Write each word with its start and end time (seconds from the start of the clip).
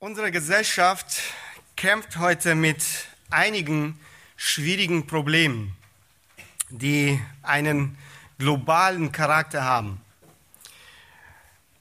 Unsere 0.00 0.30
Gesellschaft 0.30 1.20
kämpft 1.74 2.18
heute 2.18 2.54
mit 2.54 2.84
einigen 3.30 3.98
schwierigen 4.36 5.08
Problemen, 5.08 5.76
die 6.68 7.20
einen 7.42 7.98
globalen 8.38 9.10
Charakter 9.10 9.64
haben. 9.64 10.00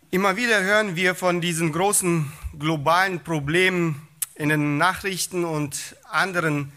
Immer 0.10 0.36
wieder 0.36 0.64
hören 0.64 0.96
wir 0.96 1.14
von 1.14 1.42
diesen 1.42 1.72
großen 1.72 2.34
globalen 2.58 3.24
Problemen 3.24 4.08
in 4.34 4.50
den 4.50 4.80
Nachrichten 4.80 5.46
und 5.46 5.96
anderen 6.10 6.72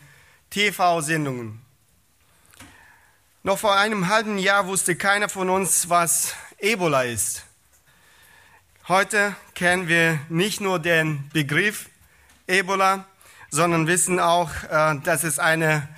TV-Sendungen. 0.51 1.63
Noch 3.45 3.59
vor 3.59 3.79
einem 3.79 4.09
halben 4.09 4.37
Jahr 4.37 4.67
wusste 4.67 4.95
keiner 4.95 5.31
von 5.31 5.49
uns, 5.49 5.89
was 5.89 6.35
Ebola 6.59 7.05
ist. 7.05 7.47
Heute 8.91 9.37
kennen 9.55 9.87
wir 9.87 10.19
nicht 10.29 10.61
nur 10.61 10.81
den 10.81 11.31
Begriff 11.33 11.91
Ebola, 12.49 13.05
sondern 13.49 13.87
wissen 13.87 14.19
auch, 14.19 14.51
äh, 14.65 14.99
dass 15.05 15.23
es 15.23 15.39
eine 15.39 15.89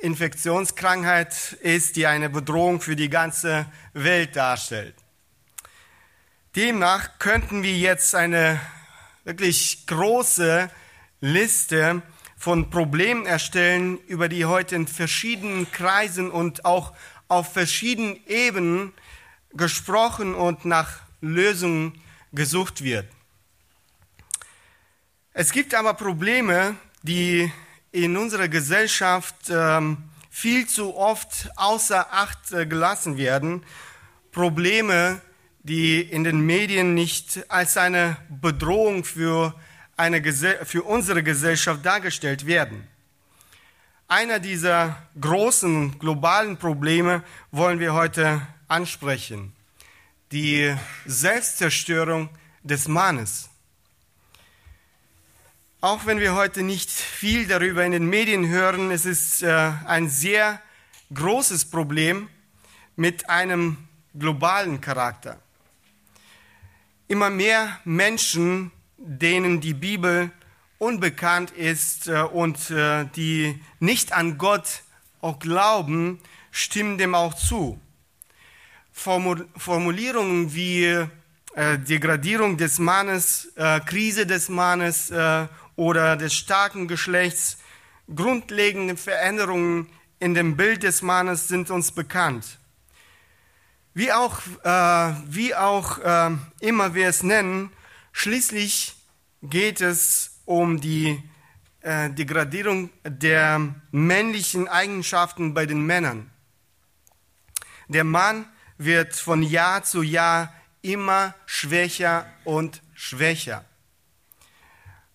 Infektionskrankheit 0.00 1.58
ist, 1.60 1.96
die 1.96 2.06
eine 2.06 2.30
Bedrohung 2.30 2.80
für 2.80 2.96
die 2.96 3.10
ganze 3.10 3.66
Welt 3.92 4.34
darstellt. 4.34 4.94
Demnach 6.56 7.18
könnten 7.18 7.62
wir 7.62 7.76
jetzt 7.76 8.14
eine 8.14 8.58
wirklich 9.24 9.86
große 9.86 10.70
Liste 11.20 12.00
von 12.38 12.70
Problemen 12.70 13.26
erstellen, 13.26 13.98
über 14.06 14.30
die 14.30 14.46
heute 14.46 14.74
in 14.74 14.88
verschiedenen 14.88 15.70
Kreisen 15.70 16.30
und 16.30 16.64
auch 16.64 16.94
auf 17.28 17.52
verschiedenen 17.52 18.18
Ebenen 18.26 18.94
gesprochen 19.52 20.34
und 20.34 20.64
nach 20.64 21.00
Lösungen 21.20 22.00
gesucht 22.32 22.82
wird. 22.82 23.06
Es 25.32 25.52
gibt 25.52 25.74
aber 25.74 25.94
Probleme, 25.94 26.74
die 27.02 27.52
in 27.92 28.16
unserer 28.16 28.48
Gesellschaft 28.48 29.36
ähm, 29.50 29.98
viel 30.30 30.66
zu 30.66 30.96
oft 30.96 31.48
außer 31.56 32.12
Acht 32.12 32.52
äh, 32.52 32.66
gelassen 32.66 33.16
werden. 33.16 33.64
Probleme, 34.32 35.20
die 35.62 36.00
in 36.00 36.24
den 36.24 36.40
Medien 36.40 36.94
nicht 36.94 37.44
als 37.48 37.76
eine 37.76 38.16
Bedrohung 38.28 39.04
für, 39.04 39.54
eine, 39.96 40.22
für 40.64 40.82
unsere 40.82 41.22
Gesellschaft 41.22 41.84
dargestellt 41.84 42.46
werden. 42.46 42.86
Einer 44.06 44.40
dieser 44.40 44.96
großen 45.20 45.98
globalen 45.98 46.56
Probleme 46.56 47.22
wollen 47.50 47.78
wir 47.78 47.94
heute 47.94 48.40
ansprechen 48.66 49.52
die 50.32 50.74
Selbstzerstörung 51.06 52.28
des 52.62 52.88
Mannes. 52.88 53.48
Auch 55.80 56.06
wenn 56.06 56.18
wir 56.18 56.34
heute 56.34 56.62
nicht 56.62 56.90
viel 56.90 57.46
darüber 57.46 57.84
in 57.84 57.92
den 57.92 58.06
Medien 58.06 58.48
hören, 58.48 58.90
es 58.90 59.06
ist 59.06 59.42
äh, 59.42 59.72
ein 59.86 60.08
sehr 60.08 60.60
großes 61.14 61.66
Problem 61.66 62.28
mit 62.96 63.30
einem 63.30 63.76
globalen 64.18 64.80
Charakter. 64.80 65.40
Immer 67.06 67.30
mehr 67.30 67.78
Menschen, 67.84 68.72
denen 68.96 69.60
die 69.60 69.74
Bibel 69.74 70.32
unbekannt 70.78 71.52
ist 71.52 72.08
äh, 72.08 72.22
und 72.22 72.70
äh, 72.70 73.06
die 73.14 73.62
nicht 73.78 74.12
an 74.12 74.36
Gott 74.36 74.82
auch 75.20 75.38
glauben, 75.38 76.20
stimmen 76.50 76.98
dem 76.98 77.14
auch 77.14 77.34
zu. 77.34 77.80
Formulierungen 78.98 80.52
wie 80.54 81.06
äh, 81.54 81.78
Degradierung 81.78 82.56
des 82.56 82.78
Mannes, 82.78 83.52
äh, 83.54 83.80
Krise 83.80 84.26
des 84.26 84.48
Mannes 84.48 85.10
äh, 85.10 85.46
oder 85.76 86.16
des 86.16 86.34
starken 86.34 86.88
Geschlechts, 86.88 87.58
grundlegende 88.12 88.96
Veränderungen 88.96 89.88
in 90.18 90.34
dem 90.34 90.56
Bild 90.56 90.82
des 90.82 91.02
Mannes 91.02 91.46
sind 91.46 91.70
uns 91.70 91.92
bekannt. 91.92 92.58
Wie 93.94 94.12
auch, 94.12 94.40
wie 95.26 95.54
auch 95.54 95.98
immer 96.60 96.94
wir 96.94 97.08
es 97.08 97.22
nennen, 97.22 97.70
schließlich 98.12 98.94
geht 99.42 99.80
es 99.80 100.40
um 100.44 100.80
die 100.80 101.22
Degradierung 101.82 102.90
der 103.04 103.74
männlichen 103.90 104.68
Eigenschaften 104.68 105.52
bei 105.52 105.66
den 105.66 105.84
Männern. 105.84 106.30
Der 107.88 108.04
Mann 108.04 108.46
wird 108.78 109.14
von 109.14 109.42
Jahr 109.42 109.82
zu 109.82 110.02
Jahr 110.02 110.54
immer 110.82 111.34
schwächer 111.46 112.26
und 112.44 112.80
schwächer. 112.94 113.64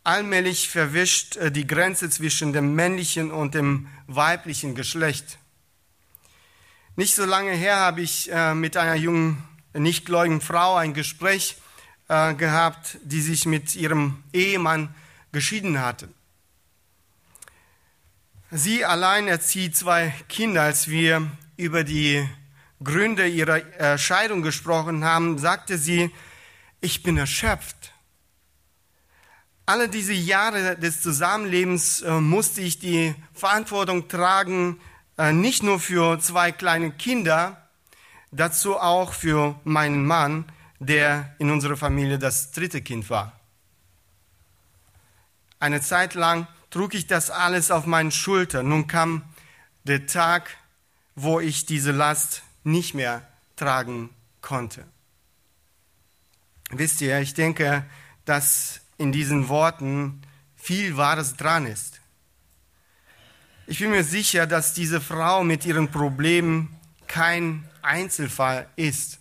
Allmählich 0.03 0.69
verwischt 0.69 1.37
äh, 1.37 1.51
die 1.51 1.65
Grenze 1.65 2.09
zwischen 2.09 2.51
dem 2.51 2.75
männlichen 2.75 3.31
und 3.31 3.55
dem 3.55 3.87
weiblichen 4.07 4.75
Geschlecht. 4.75 5.37
Nicht 6.95 7.15
so 7.15 7.25
lange 7.25 7.53
her 7.53 7.77
habe 7.77 8.01
ich 8.01 8.29
äh, 8.31 8.53
mit 8.53 8.75
einer 8.75 8.95
jungen, 8.95 9.41
nichtgläubigen 9.73 10.41
Frau 10.41 10.75
ein 10.75 10.93
Gespräch 10.93 11.55
äh, 12.09 12.33
gehabt, 12.35 12.97
die 13.03 13.21
sich 13.21 13.45
mit 13.45 13.75
ihrem 13.75 14.21
Ehemann 14.33 14.93
geschieden 15.31 15.79
hatte. 15.79 16.09
Sie 18.51 18.85
allein 18.85 19.27
erzieht 19.27 19.75
zwei 19.75 20.13
Kinder. 20.29 20.61
Als 20.61 20.87
wir 20.87 21.27
über 21.57 21.83
die 21.83 22.27
Gründe 22.83 23.27
ihrer 23.27 23.97
Scheidung 23.97 24.41
gesprochen 24.41 25.05
haben, 25.05 25.37
sagte 25.37 25.77
sie, 25.77 26.11
ich 26.81 27.01
bin 27.03 27.17
erschöpft. 27.17 27.93
Alle 29.65 29.87
diese 29.87 30.13
Jahre 30.13 30.77
des 30.77 31.01
Zusammenlebens 31.01 32.01
äh, 32.01 32.19
musste 32.19 32.59
ich 32.59 32.79
die 32.79 33.15
Verantwortung 33.33 34.09
tragen, 34.09 34.79
äh, 35.17 35.31
nicht 35.31 35.63
nur 35.63 35.79
für 35.79 36.19
zwei 36.19 36.51
kleine 36.51 36.91
Kinder, 36.91 37.69
dazu 38.31 38.77
auch 38.77 39.13
für 39.13 39.57
meinen 39.63 40.05
Mann, 40.05 40.45
der 40.79 41.33
in 41.39 41.49
unserer 41.49 41.77
Familie 41.77 42.19
das 42.19 42.51
dritte 42.51 42.81
Kind 42.81 43.09
war. 43.09 43.39
Eine 45.59 45.79
Zeit 45.79 46.13
lang 46.13 46.47
trug 46.69 46.93
ich 46.93 47.07
das 47.07 47.29
alles 47.29 47.71
auf 47.71 47.85
meinen 47.85 48.11
Schultern. 48.11 48.67
Nun 48.67 48.87
kam 48.87 49.23
der 49.85 50.07
Tag, 50.07 50.57
wo 51.15 51.39
ich 51.39 51.65
diese 51.65 51.91
Last 51.91 52.43
nicht 52.63 52.93
mehr 52.93 53.27
tragen 53.55 54.09
konnte. 54.41 54.85
Wisst 56.69 57.01
ihr, 57.01 57.19
ich 57.19 57.33
denke, 57.33 57.85
dass 58.25 58.81
in 58.97 59.11
diesen 59.11 59.49
Worten 59.49 60.21
viel 60.55 60.97
Wahres 60.97 61.35
dran 61.35 61.65
ist. 61.65 61.99
Ich 63.67 63.79
bin 63.79 63.91
mir 63.91 64.03
sicher, 64.03 64.47
dass 64.47 64.73
diese 64.73 64.99
Frau 65.01 65.43
mit 65.43 65.65
ihren 65.65 65.89
Problemen 65.89 66.75
kein 67.07 67.69
Einzelfall 67.81 68.67
ist. 68.75 69.19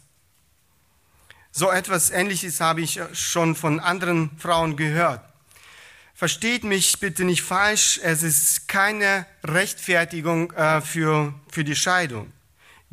So 1.50 1.70
etwas 1.70 2.10
Ähnliches 2.10 2.60
habe 2.60 2.80
ich 2.80 3.00
schon 3.12 3.54
von 3.54 3.78
anderen 3.78 4.30
Frauen 4.38 4.76
gehört. 4.76 5.22
Versteht 6.14 6.64
mich 6.64 6.98
bitte 7.00 7.24
nicht 7.24 7.42
falsch, 7.42 8.00
es 8.02 8.22
ist 8.22 8.68
keine 8.68 9.26
Rechtfertigung 9.44 10.52
äh, 10.52 10.80
für, 10.80 11.34
für 11.50 11.64
die 11.64 11.76
Scheidung. 11.76 12.32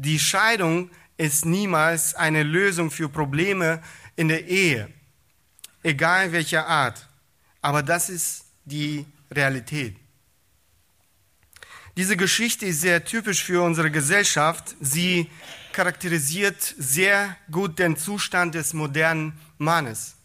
Die 0.01 0.17
Scheidung 0.17 0.89
ist 1.17 1.45
niemals 1.45 2.15
eine 2.15 2.43
Lösung 2.43 2.89
für 2.89 3.09
Probleme 3.09 3.83
in 4.15 4.29
der 4.29 4.47
Ehe, 4.47 4.89
egal 5.83 6.31
welcher 6.31 6.65
Art. 6.67 7.05
Aber 7.61 7.83
das 7.83 8.09
ist 8.09 8.45
die 8.63 9.05
Realität. 9.29 9.97
Diese 11.97 12.15
Geschichte 12.15 12.65
ist 12.65 12.79
sehr 12.79 13.03
typisch 13.03 13.43
für 13.43 13.61
unsere 13.61 13.91
Gesellschaft. 13.91 14.73
Sie 14.79 15.29
charakterisiert 15.73 16.75
sehr 16.77 17.35
gut 17.51 17.77
den 17.77 17.97
Zustand 17.97 18.55
des 18.55 18.73
modernen 18.73 19.37
Mannes, 19.57 20.15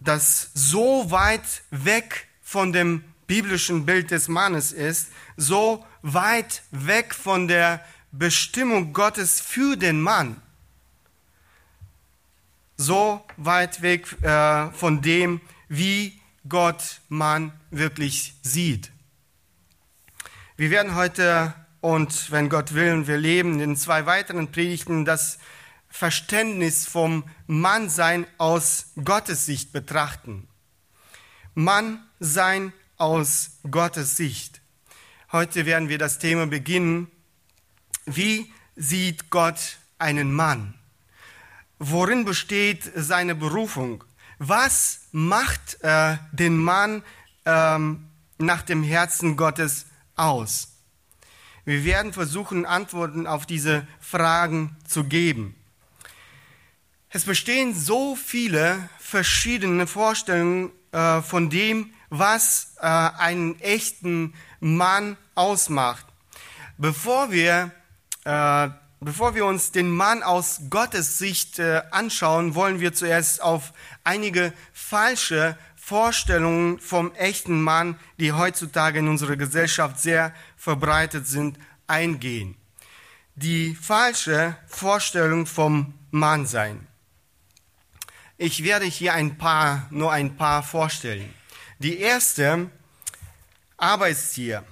das 0.00 0.50
so 0.52 1.08
weit 1.12 1.62
weg 1.70 2.26
von 2.42 2.72
dem 2.72 3.04
biblischen 3.28 3.86
Bild 3.86 4.10
des 4.10 4.26
Mannes 4.26 4.72
ist, 4.72 5.12
so 5.36 5.86
weit 6.02 6.62
weg 6.70 7.14
von 7.14 7.48
der 7.48 7.84
Bestimmung 8.10 8.92
Gottes 8.92 9.40
für 9.40 9.76
den 9.76 10.00
Mann. 10.00 10.40
So 12.76 13.24
weit 13.36 13.82
weg 13.82 14.20
äh, 14.22 14.70
von 14.72 15.00
dem, 15.02 15.40
wie 15.68 16.20
Gott 16.48 17.00
Mann 17.08 17.52
wirklich 17.70 18.34
sieht. 18.42 18.90
Wir 20.56 20.70
werden 20.70 20.94
heute 20.94 21.54
und 21.80 22.30
wenn 22.30 22.48
Gott 22.48 22.74
will, 22.74 23.06
wir 23.06 23.18
leben 23.18 23.60
in 23.60 23.76
zwei 23.76 24.06
weiteren 24.06 24.52
Predigten 24.52 25.04
das 25.04 25.38
Verständnis 25.88 26.86
vom 26.86 27.24
Mannsein 27.46 28.26
aus 28.38 28.92
Gottes 29.04 29.46
Sicht 29.46 29.72
betrachten. 29.72 30.48
Mannsein 31.54 32.72
aus 32.96 33.58
Gottes 33.70 34.16
Sicht. 34.16 34.61
Heute 35.32 35.66
werden 35.66 35.88
wir 35.88 35.98
das 35.98 36.18
Thema 36.18 36.46
beginnen. 36.46 37.10
Wie 38.04 38.52
sieht 38.76 39.30
Gott 39.30 39.78
einen 39.98 40.32
Mann? 40.32 40.74
Worin 41.78 42.24
besteht 42.24 42.90
seine 42.94 43.34
Berufung? 43.34 44.04
was 44.48 45.02
macht 45.12 45.78
äh, 45.82 46.16
den 46.32 46.56
Mann 46.56 47.04
ähm, 47.46 48.08
nach 48.38 48.62
dem 48.62 48.82
Herzen 48.82 49.36
Gottes 49.36 49.86
aus? 50.16 50.68
Wir 51.64 51.84
werden 51.84 52.12
versuchen, 52.12 52.66
Antworten 52.66 53.28
auf 53.28 53.46
diese 53.46 53.86
Fragen 54.00 54.76
zu 54.84 55.04
geben. 55.04 55.54
Es 57.08 57.24
bestehen 57.24 57.72
so 57.72 58.16
viele 58.16 58.88
verschiedene 58.98 59.86
Vorstellungen 59.86 60.72
äh, 60.90 61.20
von 61.22 61.48
dem, 61.48 61.92
was 62.10 62.74
äh, 62.80 62.86
einen 62.86 63.60
echten 63.60 64.34
Mann 64.58 65.16
ausmacht. 65.34 66.06
Bevor 66.78 67.30
wir, 67.30 67.70
äh, 68.24 68.68
bevor 69.00 69.34
wir 69.34 69.46
uns 69.46 69.72
den 69.72 69.90
Mann 69.90 70.22
aus 70.22 70.62
Gottes 70.70 71.18
Sicht 71.18 71.58
äh, 71.58 71.82
anschauen, 71.90 72.54
wollen 72.54 72.80
wir 72.80 72.92
zuerst 72.92 73.42
auf 73.42 73.72
einige 74.04 74.52
falsche 74.72 75.56
Vorstellungen 75.76 76.78
vom 76.78 77.14
echten 77.14 77.60
Mann, 77.60 77.98
die 78.18 78.32
heutzutage 78.32 79.00
in 79.00 79.08
unserer 79.08 79.36
Gesellschaft 79.36 79.98
sehr 79.98 80.32
verbreitet 80.56 81.26
sind, 81.26 81.58
eingehen. 81.86 82.56
Die 83.34 83.74
falsche 83.74 84.56
Vorstellung 84.66 85.46
vom 85.46 85.94
Mannsein. 86.10 86.86
Ich 88.38 88.64
werde 88.64 88.86
hier 88.86 89.14
ein 89.14 89.38
paar, 89.38 89.86
nur 89.90 90.12
ein 90.12 90.36
paar 90.36 90.62
vorstellen. 90.62 91.32
Die 91.78 91.98
erste, 91.98 92.70
Arbeitstier. 93.76 94.64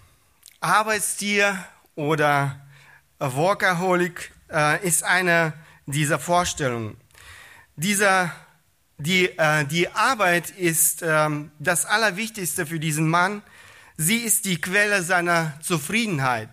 Arbeitstier 0.60 1.64
oder 1.94 2.60
Workaholic 3.18 4.30
äh, 4.52 4.86
ist 4.86 5.04
eine 5.04 5.54
dieser 5.86 6.18
Vorstellungen. 6.18 6.98
Dieser, 7.76 8.30
die, 8.98 9.38
äh, 9.38 9.64
die 9.64 9.88
Arbeit 9.88 10.50
ist 10.50 11.02
ähm, 11.02 11.50
das 11.58 11.86
Allerwichtigste 11.86 12.66
für 12.66 12.78
diesen 12.78 13.08
Mann. 13.08 13.42
Sie 13.96 14.18
ist 14.18 14.44
die 14.44 14.60
Quelle 14.60 15.02
seiner 15.02 15.58
Zufriedenheit. 15.62 16.50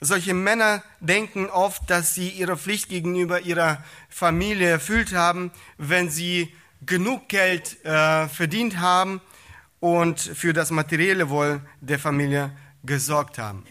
Solche 0.00 0.32
Männer 0.32 0.82
denken 1.00 1.50
oft, 1.50 1.90
dass 1.90 2.14
sie 2.14 2.30
ihre 2.30 2.56
Pflicht 2.56 2.88
gegenüber 2.88 3.40
ihrer 3.40 3.84
Familie 4.08 4.70
erfüllt 4.70 5.12
haben, 5.12 5.50
wenn 5.76 6.08
sie 6.08 6.54
genug 6.80 7.28
Geld 7.28 7.84
äh, 7.84 8.28
verdient 8.28 8.78
haben 8.78 9.20
und 9.78 10.20
für 10.20 10.54
das 10.54 10.70
materielle 10.70 11.28
Wohl 11.28 11.60
der 11.82 11.98
Familie 11.98 12.50
gesorgt 12.84 13.38
haben. 13.38 13.64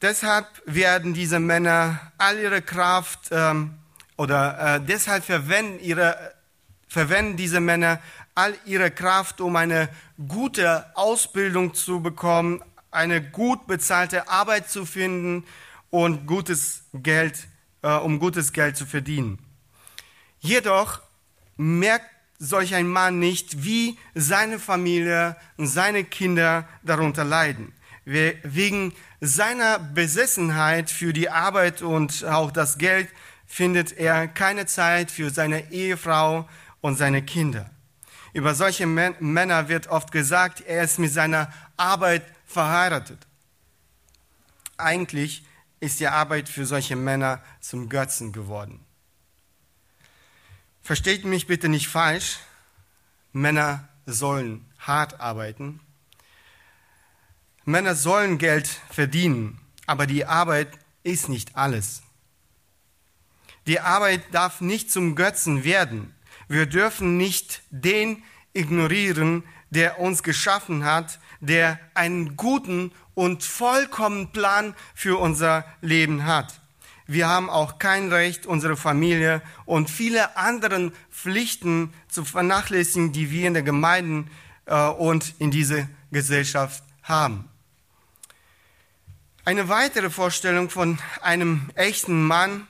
Deshalb 0.00 0.46
werden 0.64 1.12
diese 1.12 1.40
Männer 1.40 2.00
all 2.18 2.38
ihre 2.38 2.62
Kraft 2.62 3.30
ähm, 3.30 3.74
oder 4.16 4.76
äh, 4.76 4.80
deshalb 4.80 5.24
verwenden, 5.24 5.80
ihre, 5.80 6.34
verwenden 6.88 7.36
diese 7.36 7.60
Männer 7.60 8.00
all 8.34 8.54
ihre 8.64 8.92
Kraft, 8.92 9.40
um 9.40 9.56
eine 9.56 9.88
gute 10.28 10.86
Ausbildung 10.96 11.74
zu 11.74 12.00
bekommen, 12.00 12.62
eine 12.92 13.20
gut 13.20 13.66
bezahlte 13.66 14.28
Arbeit 14.28 14.70
zu 14.70 14.86
finden 14.86 15.44
und 15.90 16.26
gutes 16.26 16.84
Geld, 16.92 17.48
äh, 17.82 17.88
um 17.96 18.20
gutes 18.20 18.52
Geld 18.52 18.76
zu 18.76 18.86
verdienen. 18.86 19.38
Jedoch 20.38 21.00
merkt 21.56 22.08
solch 22.38 22.74
ein 22.74 22.88
Mann 22.88 23.18
nicht, 23.18 23.64
wie 23.64 23.98
seine 24.14 24.58
Familie 24.58 25.36
und 25.56 25.66
seine 25.66 26.04
Kinder 26.04 26.68
darunter 26.82 27.24
leiden. 27.24 27.72
Wegen 28.04 28.94
seiner 29.20 29.78
Besessenheit 29.78 30.90
für 30.90 31.12
die 31.12 31.28
Arbeit 31.28 31.82
und 31.82 32.24
auch 32.24 32.50
das 32.50 32.78
Geld 32.78 33.08
findet 33.46 33.92
er 33.92 34.28
keine 34.28 34.66
Zeit 34.66 35.10
für 35.10 35.30
seine 35.30 35.72
Ehefrau 35.72 36.48
und 36.80 36.96
seine 36.96 37.22
Kinder. 37.22 37.70
Über 38.32 38.54
solche 38.54 38.86
Männer 38.86 39.68
wird 39.68 39.88
oft 39.88 40.12
gesagt, 40.12 40.60
er 40.60 40.84
ist 40.84 40.98
mit 40.98 41.12
seiner 41.12 41.52
Arbeit 41.76 42.22
verheiratet. 42.46 43.26
Eigentlich 44.76 45.44
ist 45.80 46.00
die 46.00 46.08
Arbeit 46.08 46.48
für 46.48 46.66
solche 46.66 46.94
Männer 46.94 47.42
zum 47.60 47.88
Götzen 47.88 48.32
geworden. 48.32 48.84
Versteht 50.88 51.26
mich 51.26 51.46
bitte 51.46 51.68
nicht 51.68 51.86
falsch, 51.86 52.38
Männer 53.34 53.86
sollen 54.06 54.64
hart 54.78 55.20
arbeiten. 55.20 55.80
Männer 57.66 57.94
sollen 57.94 58.38
Geld 58.38 58.66
verdienen, 58.88 59.60
aber 59.84 60.06
die 60.06 60.24
Arbeit 60.24 60.70
ist 61.02 61.28
nicht 61.28 61.56
alles. 61.56 62.00
Die 63.66 63.80
Arbeit 63.80 64.22
darf 64.32 64.62
nicht 64.62 64.90
zum 64.90 65.14
Götzen 65.14 65.62
werden. 65.62 66.14
Wir 66.48 66.64
dürfen 66.64 67.18
nicht 67.18 67.60
den 67.68 68.22
ignorieren, 68.54 69.44
der 69.68 70.00
uns 70.00 70.22
geschaffen 70.22 70.86
hat, 70.86 71.20
der 71.40 71.78
einen 71.92 72.34
guten 72.34 72.92
und 73.12 73.42
vollkommenen 73.42 74.32
Plan 74.32 74.74
für 74.94 75.18
unser 75.18 75.66
Leben 75.82 76.24
hat. 76.24 76.62
Wir 77.10 77.26
haben 77.26 77.48
auch 77.48 77.78
kein 77.78 78.12
Recht, 78.12 78.44
unsere 78.44 78.76
Familie 78.76 79.40
und 79.64 79.88
viele 79.88 80.36
andere 80.36 80.92
Pflichten 81.10 81.94
zu 82.06 82.22
vernachlässigen, 82.22 83.12
die 83.12 83.30
wir 83.30 83.46
in 83.46 83.54
der 83.54 83.62
Gemeinde 83.62 84.30
äh, 84.66 84.88
und 84.88 85.34
in 85.38 85.50
dieser 85.50 85.88
Gesellschaft 86.10 86.84
haben. 87.02 87.48
Eine 89.46 89.70
weitere 89.70 90.10
Vorstellung 90.10 90.68
von 90.68 90.98
einem 91.22 91.70
echten 91.74 92.26
Mann 92.26 92.66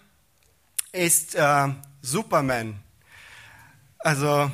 ist 0.93 1.35
äh, 1.35 1.69
Superman. 2.01 2.79
Also 3.99 4.53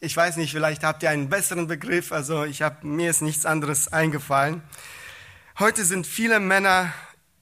ich 0.00 0.16
weiß 0.16 0.38
nicht, 0.38 0.50
vielleicht 0.50 0.82
habt 0.82 1.04
ihr 1.04 1.10
einen 1.10 1.28
besseren 1.28 1.68
Begriff. 1.68 2.10
Also 2.10 2.42
ich 2.42 2.62
habe 2.62 2.84
mir 2.84 3.10
ist 3.10 3.22
nichts 3.22 3.46
anderes 3.46 3.92
eingefallen. 3.92 4.60
Heute 5.60 5.84
sind 5.84 6.04
viele 6.04 6.40
Männer 6.40 6.92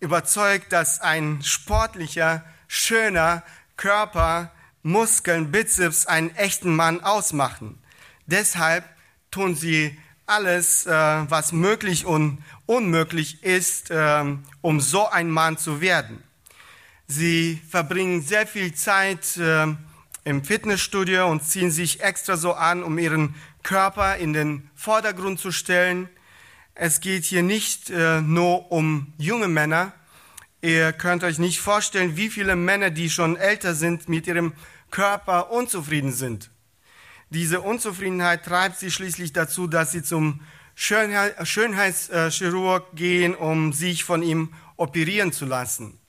überzeugt, 0.01 0.73
dass 0.73 1.01
ein 1.01 1.43
sportlicher, 1.43 2.45
schöner 2.67 3.43
Körper, 3.77 4.51
Muskeln, 4.83 5.51
Bizeps 5.53 6.07
einen 6.07 6.35
echten 6.37 6.75
Mann 6.75 7.03
ausmachen. 7.03 7.79
Deshalb 8.27 8.85
tun 9.31 9.55
sie 9.55 9.99
alles, 10.27 10.87
äh, 10.87 10.91
was 10.93 11.53
möglich 11.53 12.07
und 12.07 12.43
unmöglich 12.67 13.43
ist, 13.43 13.91
äh, 13.91 14.25
um 14.61 14.81
so 14.81 15.09
ein 15.09 15.31
Mann 15.31 15.59
zu 15.59 15.81
werden. 15.81 16.23
Sie 17.07 17.61
verbringen 17.69 18.23
sehr 18.23 18.47
viel 18.47 18.73
Zeit 18.73 19.37
äh, 19.37 19.67
im 20.25 20.45
Fitnessstudio 20.45 21.29
und 21.29 21.43
ziehen 21.43 21.73
sich 21.73 22.01
extra 22.03 22.37
so 22.37 22.53
an, 22.55 22.85
um 22.85 22.99
ihren 22.99 23.35
Körper 23.63 24.17
in 24.17 24.33
den 24.33 24.71
Vordergrund 24.77 25.41
zu 25.41 25.51
stellen. 25.51 26.09
Es 26.83 27.03
geht 27.03 27.27
hier 27.27 27.43
nicht 27.43 27.91
äh, 27.91 28.23
nur 28.23 28.73
um 28.73 29.13
junge 29.19 29.49
Männer. 29.49 29.93
Ihr 30.63 30.95
könnt 30.95 31.23
euch 31.25 31.39
nicht 31.39 31.61
vorstellen, 31.61 32.17
wie 32.17 32.31
viele 32.31 32.57
Männer, 32.57 32.89
die 32.89 33.11
schon 33.11 33.37
älter 33.37 33.75
sind, 33.75 34.09
mit 34.09 34.27
ihrem 34.27 34.55
Körper 34.91 35.51
unzufrieden 35.51 36.11
sind. 36.11 36.51
Diese 37.29 37.61
Unzufriedenheit 37.61 38.47
treibt 38.47 38.79
sie 38.79 38.91
schließlich 38.91 39.35
dazu, 39.35 39.67
dass 39.67 39.93
sie 39.93 40.03
zum 40.03 40.41
Schönheitschirurg 40.75 42.97
gehen, 42.97 43.35
um 43.35 43.75
sich 43.75 44.05
von 44.05 44.23
ihm 44.23 44.55
operieren 44.79 45.33
zu 45.33 45.45
lassen. 45.45 46.01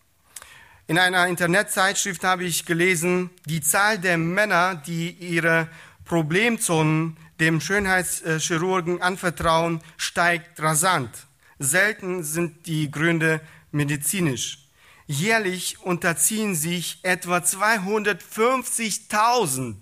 In 0.87 0.97
einer 0.97 1.27
Internetzeitschrift 1.27 2.23
habe 2.23 2.45
ich 2.45 2.65
gelesen, 2.65 3.29
die 3.45 3.59
Zahl 3.59 3.99
der 3.99 4.17
Männer, 4.17 4.75
die 4.75 5.11
ihre 5.11 5.67
Problemzonen 6.05 7.17
dem 7.41 7.59
Schönheitschirurgen 7.59 9.01
anvertrauen, 9.01 9.81
steigt 9.97 10.61
rasant. 10.61 11.09
Selten 11.59 12.23
sind 12.23 12.67
die 12.67 12.89
Gründe 12.89 13.41
medizinisch. 13.71 14.69
Jährlich 15.07 15.81
unterziehen 15.81 16.55
sich 16.55 16.99
etwa 17.03 17.39
250.000 17.39 19.75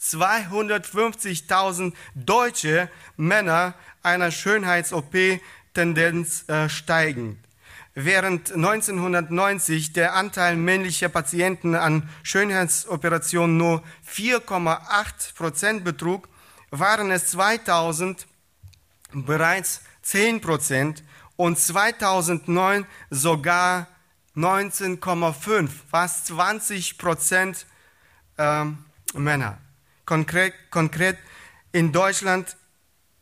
250.000 0.00 1.92
deutsche 2.14 2.88
Männer 3.16 3.74
einer 4.02 4.30
Schönheits-OP 4.30 5.40
Tendenz 5.74 6.48
äh, 6.48 6.70
steigend. 6.70 7.38
Während 7.94 8.52
1990 8.52 9.92
der 9.92 10.14
Anteil 10.14 10.56
männlicher 10.56 11.10
Patienten 11.10 11.74
an 11.74 12.08
Schönheitsoperationen 12.22 13.58
nur 13.58 13.82
4,8 14.08 15.34
Prozent 15.34 15.84
betrug, 15.84 16.30
waren 16.70 17.10
es 17.10 17.28
2000 17.28 18.26
bereits 19.12 19.82
10 20.02 20.40
Prozent 20.40 21.02
und 21.36 21.58
2009 21.58 22.86
sogar 23.10 23.88
19,5, 24.36 25.68
fast 25.90 26.26
20 26.26 26.98
Prozent 26.98 27.66
äh, 28.36 28.64
Männer. 29.14 29.58
Konkret, 30.04 30.54
konkret 30.70 31.18
in 31.72 31.92
Deutschland 31.92 32.56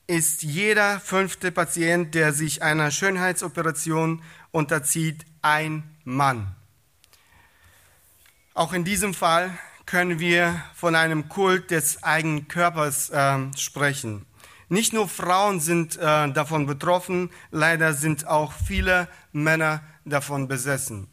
ist 0.06 0.42
jeder 0.42 1.00
fünfte 1.00 1.52
Patient, 1.52 2.14
der 2.14 2.32
sich 2.32 2.62
einer 2.62 2.90
Schönheitsoperation 2.90 4.22
unterzieht, 4.52 5.26
ein 5.42 5.96
Mann. 6.04 6.54
Auch 8.54 8.72
in 8.72 8.84
diesem 8.84 9.14
Fall 9.14 9.56
können 9.88 10.20
wir 10.20 10.62
von 10.74 10.94
einem 10.94 11.30
Kult 11.30 11.70
des 11.70 12.02
eigenen 12.02 12.46
Körpers 12.46 13.08
äh, 13.08 13.38
sprechen. 13.56 14.26
Nicht 14.68 14.92
nur 14.92 15.08
Frauen 15.08 15.60
sind 15.60 15.96
äh, 15.96 16.30
davon 16.30 16.66
betroffen, 16.66 17.30
leider 17.50 17.94
sind 17.94 18.26
auch 18.26 18.52
viele 18.52 19.08
Männer 19.32 19.80
davon 20.04 20.46
besessen. 20.46 21.08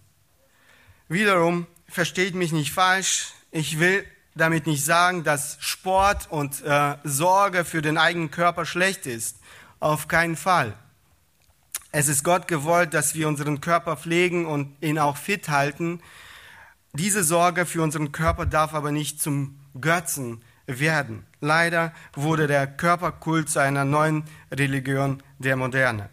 Wiederum, 1.08 1.68
versteht 1.88 2.36
mich 2.36 2.52
nicht 2.52 2.74
falsch, 2.74 3.32
ich 3.50 3.80
will 3.80 4.06
damit 4.36 4.68
nicht 4.68 4.84
sagen, 4.84 5.24
dass 5.24 5.56
Sport 5.62 6.30
und 6.30 6.62
äh, 6.66 6.98
Sorge 7.06 7.64
für 7.64 7.82
den 7.82 7.98
eigenen 7.98 8.30
Körper 8.30 8.66
schlecht 8.66 9.06
ist. 9.06 9.38
Auf 9.80 10.10
keinen 10.10 10.36
Fall. 10.36 10.74
Es 11.94 12.10
ist 12.10 12.26
Gott 12.26 12.50
gewollt, 12.50 12.94
dass 12.94 13.16
wir 13.16 13.30
unseren 13.30 13.62
Körper 13.62 13.96
pflegen 13.96 14.46
und 14.46 14.76
ihn 14.82 15.00
auch 15.00 15.16
fit 15.16 15.48
halten. 15.48 16.02
Diese 16.98 17.26
Sorge 17.26 17.66
für 17.66 17.82
unseren 17.82 18.14
Körper 18.14 18.46
darf 18.46 18.74
aber 18.74 18.92
nicht 18.92 19.22
zum 19.22 19.60
Götzen 19.80 20.42
werden. 20.66 21.26
Leider 21.42 21.94
wurde 22.14 22.48
der 22.48 22.68
Körperkult 22.68 23.50
zu 23.50 23.60
einer 23.60 23.84
neuen 23.84 24.24
Religion 24.50 25.22
der 25.38 25.58
Moderne. 25.58 26.10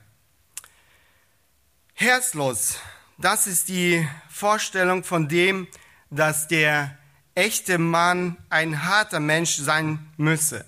Herzlos, 1.94 2.80
das 3.16 3.46
ist 3.46 3.68
die 3.68 4.08
Vorstellung 4.28 5.04
von 5.04 5.28
dem, 5.28 5.68
dass 6.10 6.48
der 6.48 6.98
echte 7.36 7.78
Mann 7.78 8.36
ein 8.50 8.84
harter 8.84 9.20
Mensch 9.20 9.58
sein 9.58 10.10
müsse. 10.16 10.64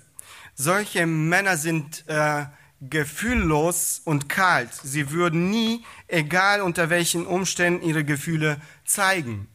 Solche 0.53 1.05
Männer 1.05 1.57
sind 1.57 2.07
äh, 2.07 2.45
gefühllos 2.79 4.01
und 4.05 4.29
kalt. 4.29 4.73
Sie 4.81 5.11
würden 5.11 5.49
nie, 5.49 5.83
egal 6.07 6.61
unter 6.61 6.89
welchen 6.89 7.25
Umständen, 7.25 7.85
ihre 7.85 8.05
Gefühle 8.05 8.61
zeigen. 8.85 9.49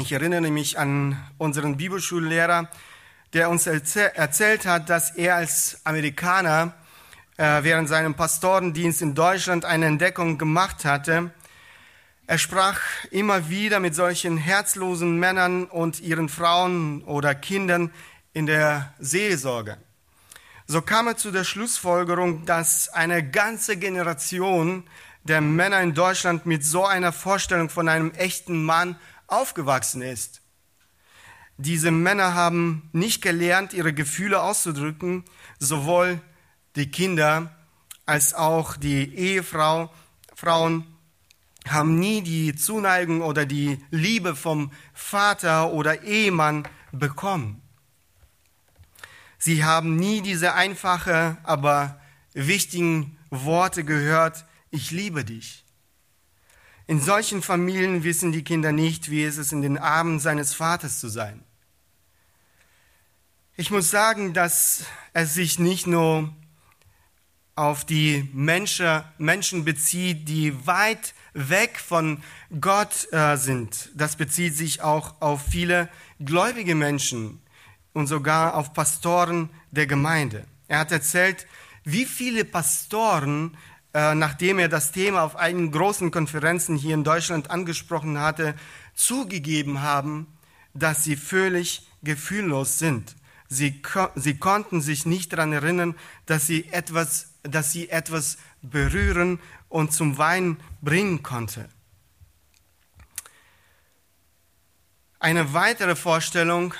Ich 0.00 0.12
erinnere 0.12 0.52
mich 0.52 0.78
an 0.78 1.20
unseren 1.38 1.76
Bibelschullehrer, 1.76 2.70
der 3.32 3.50
uns 3.50 3.66
erzählt 3.66 4.64
hat, 4.64 4.88
dass 4.88 5.10
er 5.16 5.34
als 5.34 5.80
Amerikaner 5.82 6.72
äh, 7.36 7.64
während 7.64 7.88
seinem 7.88 8.14
Pastorendienst 8.14 9.02
in 9.02 9.16
Deutschland 9.16 9.64
eine 9.64 9.86
Entdeckung 9.86 10.38
gemacht 10.38 10.84
hatte. 10.84 11.32
Er 12.28 12.38
sprach 12.38 12.78
immer 13.10 13.48
wieder 13.50 13.80
mit 13.80 13.96
solchen 13.96 14.36
herzlosen 14.36 15.18
Männern 15.18 15.64
und 15.64 15.98
ihren 15.98 16.28
Frauen 16.28 17.02
oder 17.02 17.34
Kindern 17.34 17.90
in 18.32 18.46
der 18.46 18.94
Seelsorge. 19.00 19.78
So 20.68 20.80
kam 20.80 21.08
er 21.08 21.16
zu 21.16 21.32
der 21.32 21.42
Schlussfolgerung, 21.42 22.46
dass 22.46 22.88
eine 22.88 23.28
ganze 23.28 23.76
Generation 23.76 24.84
der 25.24 25.40
Männer 25.40 25.80
in 25.80 25.94
Deutschland 25.94 26.46
mit 26.46 26.64
so 26.64 26.86
einer 26.86 27.10
Vorstellung 27.10 27.68
von 27.68 27.88
einem 27.88 28.12
echten 28.12 28.64
Mann 28.64 28.94
aufgewachsen 29.28 30.02
ist. 30.02 30.42
Diese 31.56 31.90
Männer 31.90 32.34
haben 32.34 32.88
nicht 32.92 33.22
gelernt, 33.22 33.72
ihre 33.72 33.92
Gefühle 33.92 34.42
auszudrücken, 34.42 35.24
sowohl 35.58 36.20
die 36.76 36.90
Kinder 36.90 37.54
als 38.06 38.34
auch 38.34 38.76
die 38.76 39.14
Ehefrau, 39.14 39.92
Frauen 40.34 40.86
haben 41.66 41.98
nie 41.98 42.22
die 42.22 42.54
Zuneigung 42.54 43.22
oder 43.22 43.44
die 43.44 43.84
Liebe 43.90 44.34
vom 44.34 44.70
Vater 44.94 45.72
oder 45.72 46.02
Ehemann 46.02 46.66
bekommen. 46.92 47.60
Sie 49.38 49.64
haben 49.64 49.96
nie 49.96 50.22
diese 50.22 50.54
einfache, 50.54 51.38
aber 51.42 52.00
wichtigen 52.32 53.18
Worte 53.30 53.84
gehört, 53.84 54.44
ich 54.70 54.90
liebe 54.90 55.24
dich. 55.24 55.64
In 56.88 57.02
solchen 57.02 57.42
Familien 57.42 58.02
wissen 58.02 58.32
die 58.32 58.42
Kinder 58.42 58.72
nicht, 58.72 59.10
wie 59.10 59.22
es 59.22 59.36
ist, 59.36 59.52
in 59.52 59.60
den 59.60 59.76
Armen 59.76 60.20
seines 60.20 60.54
Vaters 60.54 61.00
zu 61.00 61.08
sein. 61.08 61.44
Ich 63.58 63.70
muss 63.70 63.90
sagen, 63.90 64.32
dass 64.32 64.84
es 65.12 65.34
sich 65.34 65.58
nicht 65.58 65.86
nur 65.86 66.32
auf 67.56 67.84
die 67.84 68.30
Menschen, 68.32 69.02
Menschen 69.18 69.66
bezieht, 69.66 70.30
die 70.30 70.66
weit 70.66 71.12
weg 71.34 71.78
von 71.78 72.22
Gott 72.58 73.12
äh, 73.12 73.36
sind. 73.36 73.90
Das 73.94 74.16
bezieht 74.16 74.56
sich 74.56 74.80
auch 74.80 75.20
auf 75.20 75.42
viele 75.42 75.90
gläubige 76.20 76.74
Menschen 76.74 77.42
und 77.92 78.06
sogar 78.06 78.54
auf 78.54 78.72
Pastoren 78.72 79.50
der 79.72 79.86
Gemeinde. 79.86 80.46
Er 80.68 80.78
hat 80.78 80.90
erzählt, 80.90 81.46
wie 81.84 82.06
viele 82.06 82.46
Pastoren 82.46 83.58
äh, 83.94 84.14
nachdem 84.14 84.58
er 84.58 84.68
das 84.68 84.92
Thema 84.92 85.22
auf 85.22 85.36
einigen 85.36 85.70
großen 85.70 86.10
Konferenzen 86.10 86.76
hier 86.76 86.94
in 86.94 87.04
Deutschland 87.04 87.50
angesprochen 87.50 88.20
hatte, 88.20 88.54
zugegeben 88.94 89.80
haben, 89.82 90.26
dass 90.74 91.04
sie 91.04 91.16
völlig 91.16 91.88
gefühllos 92.02 92.78
sind. 92.78 93.16
Sie, 93.48 93.82
sie 94.14 94.38
konnten 94.38 94.82
sich 94.82 95.06
nicht 95.06 95.32
daran 95.32 95.52
erinnern, 95.52 95.94
dass 96.26 96.46
sie, 96.46 96.66
etwas, 96.70 97.32
dass 97.42 97.72
sie 97.72 97.88
etwas 97.88 98.36
berühren 98.60 99.40
und 99.68 99.92
zum 99.92 100.18
Weinen 100.18 100.60
bringen 100.82 101.22
konnte. 101.22 101.68
Eine 105.18 105.52
weitere 105.54 105.96
Vorstellung 105.96 106.74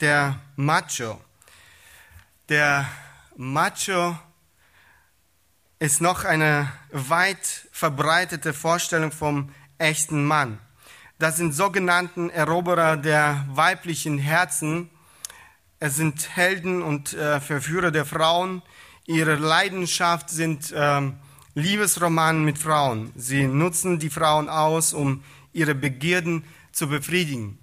der 0.00 0.40
Macho. 0.56 1.20
Der 2.48 2.88
Macho 3.36 4.18
ist 5.78 6.00
noch 6.00 6.24
eine 6.24 6.72
weit 6.90 7.68
verbreitete 7.70 8.52
Vorstellung 8.52 9.12
vom 9.12 9.50
echten 9.78 10.24
Mann. 10.24 10.58
Das 11.18 11.36
sind 11.36 11.52
sogenannten 11.52 12.30
Eroberer 12.30 12.96
der 12.96 13.44
weiblichen 13.48 14.18
Herzen. 14.18 14.90
Es 15.78 15.96
sind 15.96 16.36
Helden 16.36 16.82
und 16.82 17.12
äh, 17.12 17.40
Verführer 17.40 17.92
der 17.92 18.04
Frauen. 18.04 18.62
Ihre 19.06 19.36
Leidenschaft 19.36 20.30
sind 20.30 20.72
äh, 20.72 21.12
Liebesromanen 21.54 22.44
mit 22.44 22.58
Frauen. 22.58 23.12
Sie 23.14 23.46
nutzen 23.46 24.00
die 24.00 24.10
Frauen 24.10 24.48
aus, 24.48 24.92
um 24.92 25.22
ihre 25.52 25.74
Begierden 25.74 26.44
zu 26.72 26.88
befriedigen. 26.88 27.58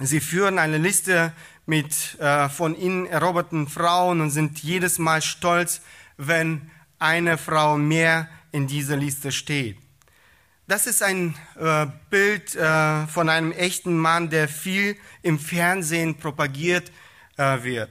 Sie 0.00 0.20
führen 0.20 0.58
eine 0.58 0.78
Liste 0.78 1.32
mit 1.64 2.18
äh, 2.20 2.50
von 2.50 2.76
ihnen 2.76 3.06
eroberten 3.06 3.68
Frauen 3.68 4.20
und 4.20 4.30
sind 4.30 4.58
jedes 4.58 4.98
Mal 4.98 5.22
stolz, 5.22 5.80
wenn 6.18 6.70
eine 6.98 7.38
Frau 7.38 7.76
mehr 7.76 8.28
in 8.52 8.66
dieser 8.66 8.96
Liste 8.96 9.32
steht. 9.32 9.78
Das 10.68 10.86
ist 10.86 11.02
ein 11.02 11.36
äh, 11.54 11.86
Bild 12.10 12.56
äh, 12.56 13.06
von 13.06 13.28
einem 13.28 13.52
echten 13.52 13.96
Mann, 13.96 14.30
der 14.30 14.48
viel 14.48 14.96
im 15.22 15.38
Fernsehen 15.38 16.16
propagiert 16.16 16.90
äh, 17.36 17.62
wird. 17.62 17.90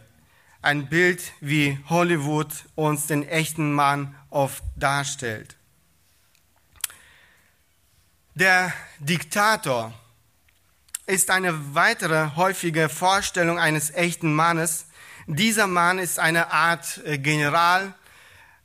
Ein 0.62 0.90
Bild, 0.90 1.22
wie 1.40 1.80
Hollywood 1.88 2.50
uns 2.76 3.08
den 3.08 3.26
echten 3.28 3.72
Mann 3.72 4.16
oft 4.30 4.64
darstellt. 4.76 5.56
Der 8.34 8.74
Diktator 9.00 9.94
ist 11.06 11.32
eine 11.32 11.76
weitere 11.76 12.36
häufige 12.36 12.90
Vorstellung 12.90 13.58
eines 13.60 13.92
echten 13.92 14.34
Mannes. 14.34 14.88
Dieser 15.28 15.68
Mann 15.68 16.00
ist 16.00 16.20
eine 16.20 16.52
Art 16.52 17.00
äh, 17.06 17.18
General, 17.18 17.94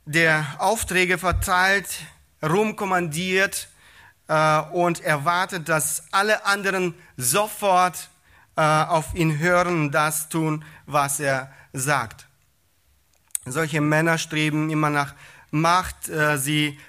der 0.05 0.45
Aufträge 0.59 1.17
verteilt, 1.17 1.87
rumkommandiert 2.43 3.69
äh, 4.27 4.61
und 4.71 5.01
erwartet, 5.01 5.69
dass 5.69 6.03
alle 6.11 6.45
anderen 6.45 6.95
sofort 7.17 8.09
äh, 8.55 8.61
auf 8.61 9.13
ihn 9.13 9.39
hören 9.39 9.91
das 9.91 10.29
tun, 10.29 10.63
was 10.85 11.19
er 11.19 11.51
sagt. 11.73 12.27
Solche 13.45 13.81
Männer 13.81 14.17
streben 14.17 14.69
immer 14.69 14.89
nach 14.89 15.15
Macht, 15.51 16.09
äh, 16.09 16.37
sie 16.37 16.79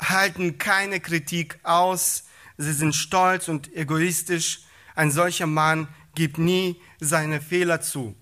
halten 0.00 0.58
keine 0.58 1.00
Kritik 1.00 1.58
aus, 1.62 2.24
sie 2.58 2.72
sind 2.72 2.94
stolz 2.94 3.48
und 3.48 3.74
egoistisch. 3.74 4.64
Ein 4.94 5.10
solcher 5.10 5.46
Mann 5.46 5.88
gibt 6.14 6.38
nie 6.38 6.80
seine 6.98 7.40
Fehler 7.40 7.80
zu. 7.80 8.14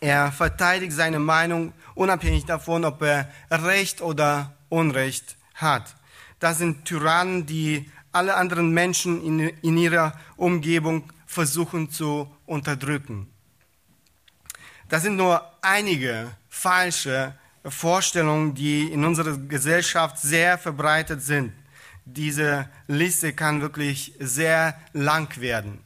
Er 0.00 0.30
verteidigt 0.32 0.92
seine 0.92 1.18
Meinung 1.18 1.72
unabhängig 1.94 2.44
davon, 2.44 2.84
ob 2.84 3.02
er 3.02 3.30
Recht 3.50 4.02
oder 4.02 4.54
Unrecht 4.68 5.36
hat. 5.54 5.96
Das 6.38 6.58
sind 6.58 6.84
Tyrannen, 6.84 7.46
die 7.46 7.90
alle 8.12 8.34
anderen 8.34 8.70
Menschen 8.70 9.22
in, 9.24 9.38
in 9.62 9.76
ihrer 9.76 10.12
Umgebung 10.36 11.12
versuchen 11.26 11.90
zu 11.90 12.32
unterdrücken. 12.46 13.30
Das 14.88 15.02
sind 15.02 15.16
nur 15.16 15.42
einige 15.62 16.30
falsche 16.48 17.34
Vorstellungen, 17.64 18.54
die 18.54 18.92
in 18.92 19.04
unserer 19.04 19.36
Gesellschaft 19.36 20.18
sehr 20.18 20.56
verbreitet 20.58 21.22
sind. 21.22 21.52
Diese 22.04 22.68
Liste 22.86 23.32
kann 23.32 23.60
wirklich 23.60 24.14
sehr 24.20 24.78
lang 24.92 25.40
werden. 25.40 25.80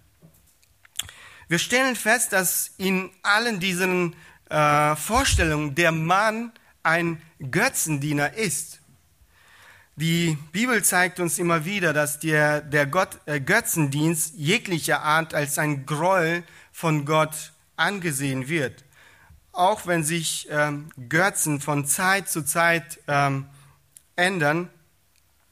Wir 1.51 1.59
stellen 1.59 1.97
fest, 1.97 2.33
dass 2.33 2.71
in 2.77 3.11
allen 3.25 3.59
diesen 3.59 4.15
äh, 4.49 4.95
Vorstellungen 4.95 5.75
der 5.75 5.91
Mann 5.91 6.53
ein 6.85 7.21
Götzendiener 7.41 8.35
ist. 8.35 8.79
Die 9.97 10.39
Bibel 10.53 10.85
zeigt 10.85 11.19
uns 11.19 11.41
immer 11.41 11.65
wieder, 11.65 11.93
dass 11.93 12.21
der, 12.21 12.61
der 12.61 12.87
Gott, 12.87 13.19
äh, 13.27 13.41
Götzendienst 13.41 14.35
jeglicher 14.37 15.03
Art 15.03 15.35
als 15.35 15.59
ein 15.59 15.87
Gräuel 15.87 16.45
von 16.71 17.05
Gott 17.05 17.51
angesehen 17.75 18.47
wird. 18.47 18.85
Auch 19.51 19.89
wenn 19.89 20.05
sich 20.05 20.47
ähm, 20.53 20.89
Götzen 21.09 21.61
von 21.61 21.85
Zeit 21.85 22.29
zu 22.29 22.45
Zeit 22.45 23.01
ähm, 23.09 23.47
ändern, 24.15 24.71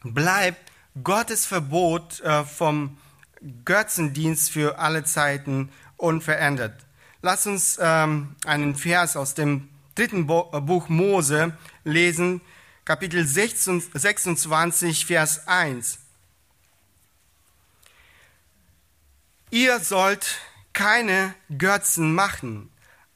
bleibt 0.05 0.71
Gottes 1.03 1.45
Verbot 1.45 2.21
äh, 2.21 2.45
vom 2.45 2.99
Götzendienst 3.65 4.51
für 4.51 4.79
alle 4.79 5.03
Zeiten 5.03 5.71
unverändert. 5.99 6.75
Lass 7.21 7.47
uns 7.47 7.79
ähm, 7.81 8.37
einen 8.47 8.75
Vers 8.75 9.17
aus 9.17 9.35
dem 9.35 9.69
dritten 9.95 10.23
äh, 10.23 10.61
Buch 10.61 10.89
Mose 10.89 11.57
lesen, 11.85 12.41
Kapitel 12.85 13.27
26, 13.27 15.05
Vers 15.05 15.47
1. 15.47 15.99
Ihr 19.51 19.81
sollt 19.81 20.39
keine 20.73 21.35
Götzen 21.59 22.15
machen. 22.15 22.71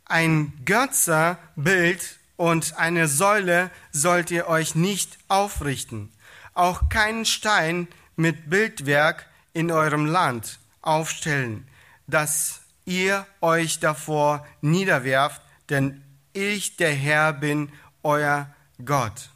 Ein 0.04 0.52
Götzerbild 0.64 2.18
und 2.36 2.76
eine 2.76 3.06
Säule 3.06 3.70
sollt 3.92 4.30
ihr 4.30 4.48
euch 4.48 4.74
nicht 4.74 5.18
aufrichten. 5.28 6.12
Auch 6.54 6.88
keinen 6.88 7.24
Stein 7.24 7.88
mit 8.16 8.50
Bildwerk 8.50 9.26
in 9.52 9.70
eurem 9.70 10.06
Land 10.06 10.58
aufstellen, 10.80 11.68
dass 12.06 12.61
ihr 12.84 13.26
euch 13.40 13.80
davor 13.80 14.46
niederwerft, 14.60 15.42
denn 15.68 16.02
ich, 16.32 16.76
der 16.76 16.92
Herr, 16.94 17.32
bin 17.32 17.70
euer 18.02 18.54
Gott. 18.84 19.30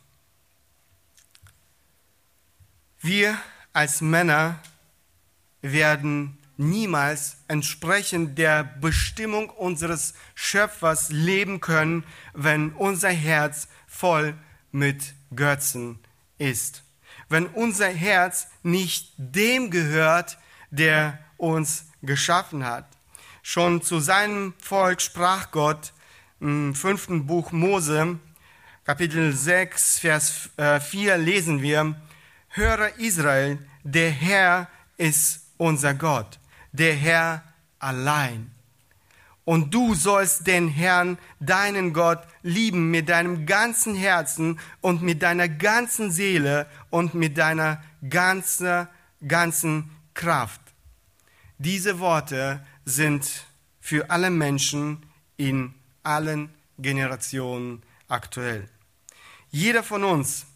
Wir 3.01 3.39
als 3.73 4.01
Männer 4.01 4.59
werden 5.63 6.39
niemals 6.57 7.37
entsprechend 7.49 8.39
der 8.39 8.65
Bestimmung 8.65 9.51
unseres 9.51 10.15
Schöpfers 10.35 11.11
leben 11.11 11.61
können, 11.61 12.05
wenn 12.33 12.73
unser 12.73 13.11
Herz 13.11 13.69
voll 13.87 14.35
mit 14.73 15.15
Götzen 15.35 15.99
ist. 16.39 16.83
Wenn 17.29 17.47
unser 17.47 17.89
Herz 17.89 18.49
nicht 18.63 19.13
dem 19.19 19.71
gehört, 19.71 20.39
der 20.71 21.19
uns 21.37 21.87
geschaffen 22.03 22.65
hat. 22.65 22.96
Schon 23.49 23.81
zu 23.81 24.01
seinem 24.01 24.55
Volk 24.59 25.01
sprach 25.01 25.53
Gott 25.53 25.93
im 26.41 26.75
fünften 26.75 27.29
Buch 27.29 27.53
Mose, 27.53 28.19
Kapitel 28.83 29.33
6, 29.33 30.01
Vers 30.01 30.51
4 30.57 31.15
äh, 31.15 31.17
lesen 31.17 31.63
wir, 31.63 31.95
Höre 32.49 32.99
Israel, 32.99 33.65
der 33.85 34.11
Herr 34.11 34.69
ist 34.97 35.53
unser 35.59 35.95
Gott, 35.95 36.41
der 36.73 36.95
Herr 36.95 37.45
allein. 37.79 38.51
Und 39.45 39.73
du 39.73 39.95
sollst 39.95 40.49
den 40.49 40.67
Herrn, 40.67 41.17
deinen 41.39 41.93
Gott, 41.93 42.27
lieben 42.43 42.91
mit 42.91 43.09
deinem 43.09 43.47
ganzen 43.47 43.95
Herzen 43.95 44.59
und 44.81 45.03
mit 45.03 45.23
deiner 45.23 45.49
ganzen 45.49 46.11
Seele 46.11 46.67
und 46.91 47.15
mit 47.15 47.39
deiner 47.39 47.81
ganzen, 48.11 48.89
ganzen 49.25 49.93
Kraft. 50.15 50.61
Diese 51.59 52.01
Worte 52.01 52.61
sind 52.87 53.45
für 53.81 54.11
alle 54.11 54.31
Menschen 54.31 55.05
in 55.37 55.75
allen 56.03 56.55
Generationen 56.79 57.83
aktuell. 58.09 58.69
Jeder 59.51 59.83
von 59.83 60.05
uns 60.05 60.47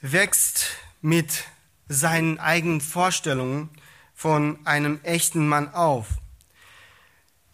wächst 0.00 0.70
mit 1.00 1.44
seinen 1.88 2.38
eigenen 2.38 2.80
Vorstellungen 2.80 3.70
von 4.14 4.58
einem 4.64 5.00
echten 5.02 5.48
Mann 5.48 5.74
auf. 5.74 6.06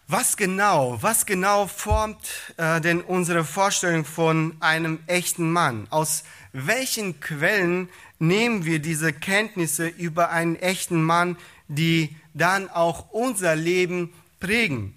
Was 0.07 0.37
genau, 0.37 0.97
was 1.01 1.25
genau 1.27 1.67
formt 1.67 2.53
äh, 2.57 2.81
denn 2.81 3.01
unsere 3.01 3.43
Vorstellung 3.43 4.05
von 4.05 4.55
einem 4.59 5.03
echten 5.05 5.51
Mann? 5.51 5.87
Aus 5.91 6.23
welchen 6.51 7.19
Quellen 7.19 7.89
nehmen 8.19 8.65
wir 8.65 8.79
diese 8.79 9.13
Kenntnisse 9.13 9.87
über 9.87 10.29
einen 10.29 10.55
echten 10.55 11.01
Mann, 11.01 11.37
die 11.67 12.15
dann 12.33 12.69
auch 12.69 13.09
unser 13.09 13.55
Leben 13.55 14.13
prägen? 14.39 14.93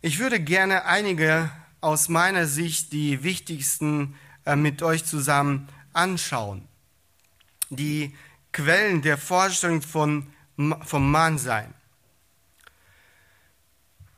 Ich 0.00 0.18
würde 0.18 0.40
gerne 0.40 0.86
einige 0.86 1.50
aus 1.80 2.08
meiner 2.08 2.46
Sicht 2.46 2.92
die 2.92 3.22
wichtigsten 3.22 4.14
äh, 4.46 4.56
mit 4.56 4.82
euch 4.82 5.04
zusammen 5.04 5.68
anschauen. 5.92 6.66
Die 7.68 8.14
Quellen 8.52 9.02
der 9.02 9.18
Vorstellung 9.18 9.82
von, 9.82 10.26
vom 10.84 11.10
Mannsein. 11.10 11.72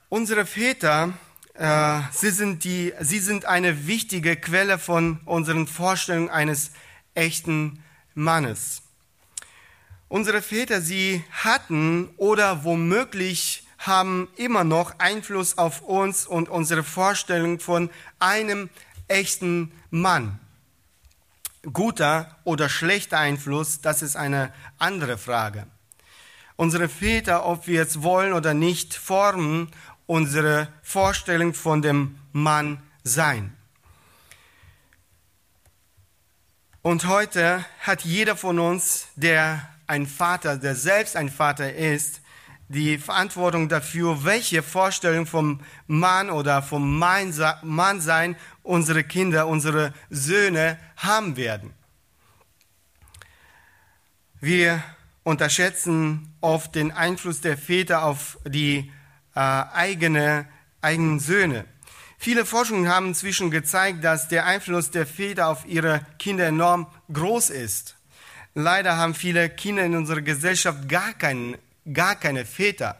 Unsere 0.08 0.46
Väter, 0.46 1.12
äh, 1.54 2.00
sie, 2.12 2.30
sind 2.30 2.64
die, 2.64 2.92
sie 3.00 3.18
sind 3.18 3.44
eine 3.44 3.86
wichtige 3.86 4.36
Quelle 4.36 4.78
von 4.78 5.20
unseren 5.24 5.66
Vorstellungen 5.66 6.30
eines 6.30 6.72
echten 7.14 7.82
Mannes. 8.14 8.82
Unsere 10.08 10.42
Väter, 10.42 10.80
sie 10.80 11.24
hatten 11.30 12.10
oder 12.16 12.64
womöglich 12.64 13.66
haben 13.78 14.28
immer 14.36 14.62
noch 14.62 14.98
Einfluss 14.98 15.58
auf 15.58 15.82
uns 15.82 16.26
und 16.26 16.48
unsere 16.48 16.84
Vorstellung 16.84 17.58
von 17.58 17.90
einem 18.18 18.70
echten 19.08 19.72
Mann. 19.90 20.38
Guter 21.72 22.36
oder 22.44 22.68
schlechter 22.68 23.18
Einfluss, 23.18 23.80
das 23.80 24.02
ist 24.02 24.16
eine 24.16 24.52
andere 24.78 25.16
Frage. 25.16 25.66
Unsere 26.56 26.88
Väter, 26.88 27.46
ob 27.46 27.66
wir 27.66 27.82
es 27.82 28.02
wollen 28.02 28.32
oder 28.32 28.54
nicht, 28.54 28.94
formen 28.94 29.70
unsere 30.06 30.68
Vorstellung 30.82 31.54
von 31.54 31.82
dem 31.82 32.16
Mann 32.32 32.82
sein. 33.02 33.56
Und 36.82 37.06
heute 37.06 37.64
hat 37.78 38.02
jeder 38.02 38.34
von 38.34 38.58
uns, 38.58 39.06
der 39.14 39.68
ein 39.86 40.04
Vater, 40.04 40.56
der 40.56 40.74
selbst 40.74 41.14
ein 41.14 41.28
Vater 41.28 41.72
ist, 41.72 42.20
die 42.66 42.98
Verantwortung 42.98 43.68
dafür, 43.68 44.24
welche 44.24 44.64
Vorstellung 44.64 45.26
vom 45.26 45.60
Mann 45.86 46.28
oder 46.28 46.60
vom 46.60 46.98
Mannsein 46.98 48.34
unsere 48.64 49.04
Kinder, 49.04 49.46
unsere 49.46 49.94
Söhne 50.10 50.76
haben 50.96 51.36
werden. 51.36 51.72
Wir 54.40 54.82
unterschätzen 55.22 56.34
oft 56.40 56.74
den 56.74 56.90
Einfluss 56.90 57.40
der 57.40 57.56
Väter 57.56 58.02
auf 58.02 58.38
die 58.44 58.90
äh, 59.36 59.38
eigene, 59.38 60.48
eigenen 60.80 61.20
Söhne. 61.20 61.64
Viele 62.22 62.46
Forschungen 62.46 62.88
haben 62.88 63.08
inzwischen 63.08 63.50
gezeigt, 63.50 64.04
dass 64.04 64.28
der 64.28 64.46
Einfluss 64.46 64.92
der 64.92 65.06
Väter 65.08 65.48
auf 65.48 65.66
ihre 65.66 66.06
Kinder 66.20 66.46
enorm 66.46 66.86
groß 67.12 67.50
ist. 67.50 67.96
Leider 68.54 68.96
haben 68.96 69.16
viele 69.16 69.50
Kinder 69.50 69.84
in 69.84 69.96
unserer 69.96 70.20
Gesellschaft 70.20 70.88
gar, 70.88 71.14
kein, 71.14 71.58
gar 71.92 72.14
keine 72.14 72.44
Väter, 72.44 72.96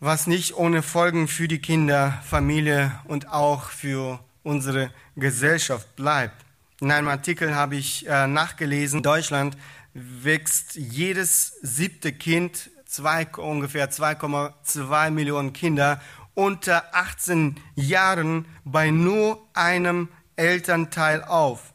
was 0.00 0.26
nicht 0.26 0.56
ohne 0.56 0.82
Folgen 0.82 1.28
für 1.28 1.46
die 1.46 1.60
Kinder, 1.60 2.20
Familie 2.28 2.90
und 3.04 3.28
auch 3.28 3.70
für 3.70 4.18
unsere 4.42 4.90
Gesellschaft 5.14 5.94
bleibt. 5.94 6.44
In 6.80 6.90
einem 6.90 7.06
Artikel 7.06 7.54
habe 7.54 7.76
ich 7.76 8.04
äh, 8.08 8.26
nachgelesen, 8.26 8.96
in 8.96 9.02
Deutschland 9.04 9.56
wächst 9.94 10.74
jedes 10.74 11.52
siebte 11.62 12.12
Kind 12.12 12.68
zwei, 12.84 13.26
ungefähr 13.26 13.92
2,2 13.92 15.10
Millionen 15.10 15.52
Kinder 15.52 16.00
unter 16.34 16.94
18 16.94 17.56
Jahren 17.74 18.46
bei 18.64 18.90
nur 18.90 19.46
einem 19.54 20.08
Elternteil 20.36 21.22
auf. 21.24 21.72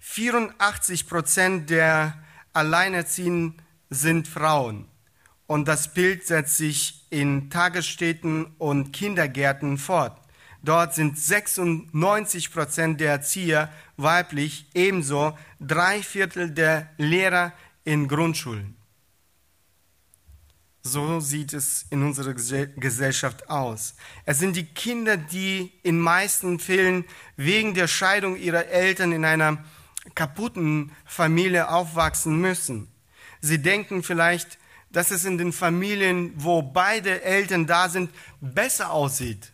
84 0.00 1.06
Prozent 1.08 1.70
der 1.70 2.14
Alleinerziehenden 2.52 3.62
sind 3.90 4.28
Frauen. 4.28 4.86
Und 5.46 5.68
das 5.68 5.92
Bild 5.92 6.26
setzt 6.26 6.56
sich 6.56 7.06
in 7.10 7.50
Tagesstätten 7.50 8.46
und 8.58 8.92
Kindergärten 8.92 9.78
fort. 9.78 10.20
Dort 10.62 10.94
sind 10.94 11.18
96 11.18 12.52
Prozent 12.52 13.00
der 13.00 13.10
Erzieher 13.10 13.70
weiblich, 13.98 14.66
ebenso 14.72 15.36
drei 15.60 16.02
Viertel 16.02 16.50
der 16.50 16.88
Lehrer 16.96 17.52
in 17.84 18.08
Grundschulen. 18.08 18.74
So 20.86 21.18
sieht 21.18 21.54
es 21.54 21.86
in 21.88 22.02
unserer 22.02 22.34
Gesellschaft 22.34 23.48
aus. 23.48 23.94
Es 24.26 24.38
sind 24.38 24.54
die 24.54 24.66
Kinder, 24.66 25.16
die 25.16 25.72
in 25.82 25.98
meisten 25.98 26.58
Fällen 26.58 27.06
wegen 27.38 27.72
der 27.72 27.88
Scheidung 27.88 28.36
ihrer 28.36 28.66
Eltern 28.66 29.12
in 29.12 29.24
einer 29.24 29.64
kaputten 30.14 30.92
Familie 31.06 31.70
aufwachsen 31.70 32.38
müssen. 32.38 32.88
Sie 33.40 33.62
denken 33.62 34.02
vielleicht, 34.02 34.58
dass 34.90 35.10
es 35.10 35.24
in 35.24 35.38
den 35.38 35.54
Familien, 35.54 36.34
wo 36.36 36.60
beide 36.60 37.22
Eltern 37.22 37.66
da 37.66 37.88
sind, 37.88 38.10
besser 38.42 38.90
aussieht. 38.90 39.52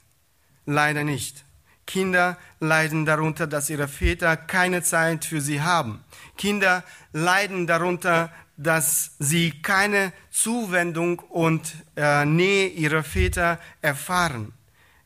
Leider 0.67 1.05
nicht. 1.05 1.45
Kinder 1.87 2.39
leiden 2.59 3.07
darunter, 3.07 3.47
dass 3.47 3.71
ihre 3.71 3.87
Väter 3.87 4.37
keine 4.37 4.83
Zeit 4.83 5.25
für 5.25 5.41
sie 5.41 5.63
haben. 5.63 6.05
Kinder 6.37 6.83
leiden 7.13 7.69
darunter, 7.69 8.33
dass 8.57 9.13
sie 9.19 9.63
keine 9.63 10.13
Zuwendung 10.43 11.19
und 11.19 11.75
äh, 11.97 12.25
Nähe 12.25 12.69
ihrer 12.69 13.03
Väter 13.03 13.61
erfahren, 13.83 14.53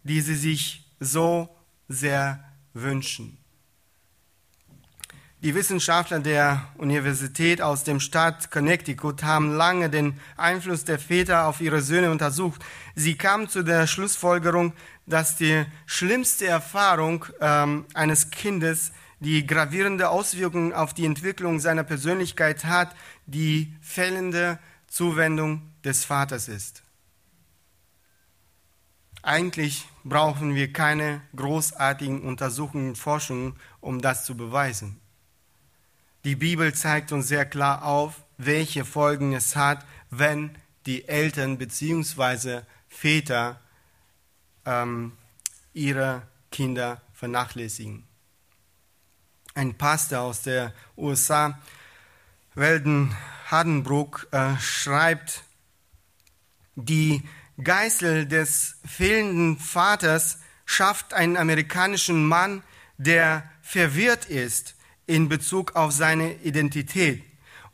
die 0.04 0.20
sie 0.20 0.36
sich 0.36 0.86
so 1.00 1.48
sehr 1.88 2.44
wünschen. 2.72 3.36
Die 5.42 5.54
Wissenschaftler 5.54 6.20
der 6.20 6.68
Universität 6.78 7.60
aus 7.60 7.82
dem 7.82 7.98
Staat 7.98 8.52
Connecticut 8.52 9.24
haben 9.24 9.52
lange 9.52 9.90
den 9.90 10.18
Einfluss 10.36 10.84
der 10.84 11.00
Väter 11.00 11.46
auf 11.46 11.60
ihre 11.60 11.82
Söhne 11.82 12.12
untersucht. 12.12 12.64
Sie 12.94 13.16
kamen 13.16 13.48
zu 13.48 13.64
der 13.64 13.88
Schlussfolgerung, 13.88 14.72
dass 15.04 15.36
die 15.36 15.64
schlimmste 15.84 16.46
Erfahrung 16.46 17.26
ähm, 17.40 17.86
eines 17.92 18.30
Kindes, 18.30 18.92
die 19.18 19.44
gravierende 19.46 20.10
Auswirkungen 20.10 20.72
auf 20.72 20.94
die 20.94 21.04
Entwicklung 21.04 21.58
seiner 21.58 21.84
Persönlichkeit 21.84 22.64
hat, 22.64 22.94
die 23.26 23.74
fehlende 23.82 24.58
Zuwendung 24.94 25.72
des 25.82 26.04
Vaters 26.04 26.46
ist. 26.46 26.84
Eigentlich 29.24 29.88
brauchen 30.04 30.54
wir 30.54 30.72
keine 30.72 31.20
großartigen 31.34 32.22
Untersuchungen 32.22 32.90
und 32.90 32.96
Forschungen, 32.96 33.56
um 33.80 34.00
das 34.00 34.24
zu 34.24 34.36
beweisen. 34.36 35.00
Die 36.22 36.36
Bibel 36.36 36.72
zeigt 36.74 37.10
uns 37.10 37.26
sehr 37.26 37.44
klar 37.44 37.84
auf, 37.84 38.22
welche 38.38 38.84
Folgen 38.84 39.32
es 39.32 39.56
hat, 39.56 39.84
wenn 40.10 40.56
die 40.86 41.08
Eltern 41.08 41.58
bzw. 41.58 42.60
Väter 42.86 43.60
ähm, 44.64 45.10
ihre 45.72 46.22
Kinder 46.52 47.02
vernachlässigen. 47.14 48.06
Ein 49.54 49.76
Pastor 49.76 50.20
aus 50.20 50.42
der 50.42 50.72
USA, 50.96 51.58
Weldon 52.54 53.12
Hardenbrook, 53.44 54.28
äh, 54.32 54.56
schreibt, 54.58 55.44
die 56.76 57.22
Geißel 57.62 58.26
des 58.26 58.76
fehlenden 58.84 59.58
Vaters 59.58 60.38
schafft 60.64 61.14
einen 61.14 61.36
amerikanischen 61.36 62.26
Mann, 62.26 62.62
der 62.96 63.48
verwirrt 63.62 64.26
ist, 64.26 64.74
in 65.06 65.28
Bezug 65.28 65.76
auf 65.76 65.92
seine 65.92 66.34
Identität 66.42 67.22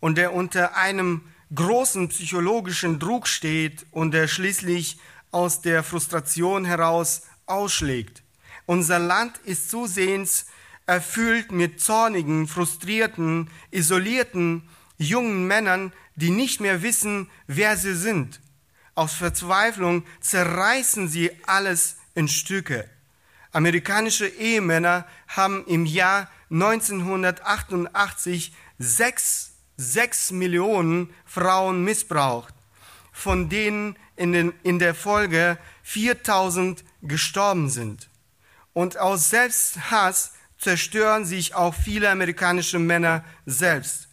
und 0.00 0.18
der 0.18 0.32
unter 0.32 0.76
einem 0.76 1.22
großen 1.54 2.08
psychologischen 2.08 2.98
Druck 2.98 3.28
steht 3.28 3.86
und 3.90 4.12
der 4.12 4.28
schließlich 4.28 4.98
aus 5.30 5.62
der 5.62 5.82
Frustration 5.82 6.64
heraus 6.64 7.22
ausschlägt. 7.46 8.22
Unser 8.66 8.98
Land 8.98 9.38
ist 9.44 9.70
zusehends 9.70 10.46
erfüllt 10.86 11.52
mit 11.52 11.80
zornigen, 11.80 12.46
frustrierten, 12.48 13.50
isolierten 13.70 14.68
jungen 15.00 15.46
Männern, 15.46 15.92
die 16.14 16.30
nicht 16.30 16.60
mehr 16.60 16.82
wissen, 16.82 17.30
wer 17.46 17.76
sie 17.76 17.94
sind. 17.94 18.40
Aus 18.94 19.14
Verzweiflung 19.14 20.04
zerreißen 20.20 21.08
sie 21.08 21.30
alles 21.46 21.96
in 22.14 22.28
Stücke. 22.28 22.88
Amerikanische 23.52 24.28
Ehemänner 24.28 25.06
haben 25.26 25.64
im 25.66 25.86
Jahr 25.86 26.30
1988 26.50 28.52
sechs, 28.78 29.54
sechs 29.76 30.30
Millionen 30.30 31.12
Frauen 31.24 31.82
missbraucht, 31.82 32.54
von 33.12 33.48
denen 33.48 33.96
in, 34.16 34.32
den, 34.32 34.52
in 34.62 34.78
der 34.78 34.94
Folge 34.94 35.58
4000 35.82 36.84
gestorben 37.02 37.70
sind. 37.70 38.10
Und 38.72 38.98
aus 38.98 39.30
Selbsthass 39.30 40.34
zerstören 40.58 41.24
sich 41.24 41.54
auch 41.54 41.74
viele 41.74 42.10
amerikanische 42.10 42.78
Männer 42.78 43.24
selbst. 43.46 44.09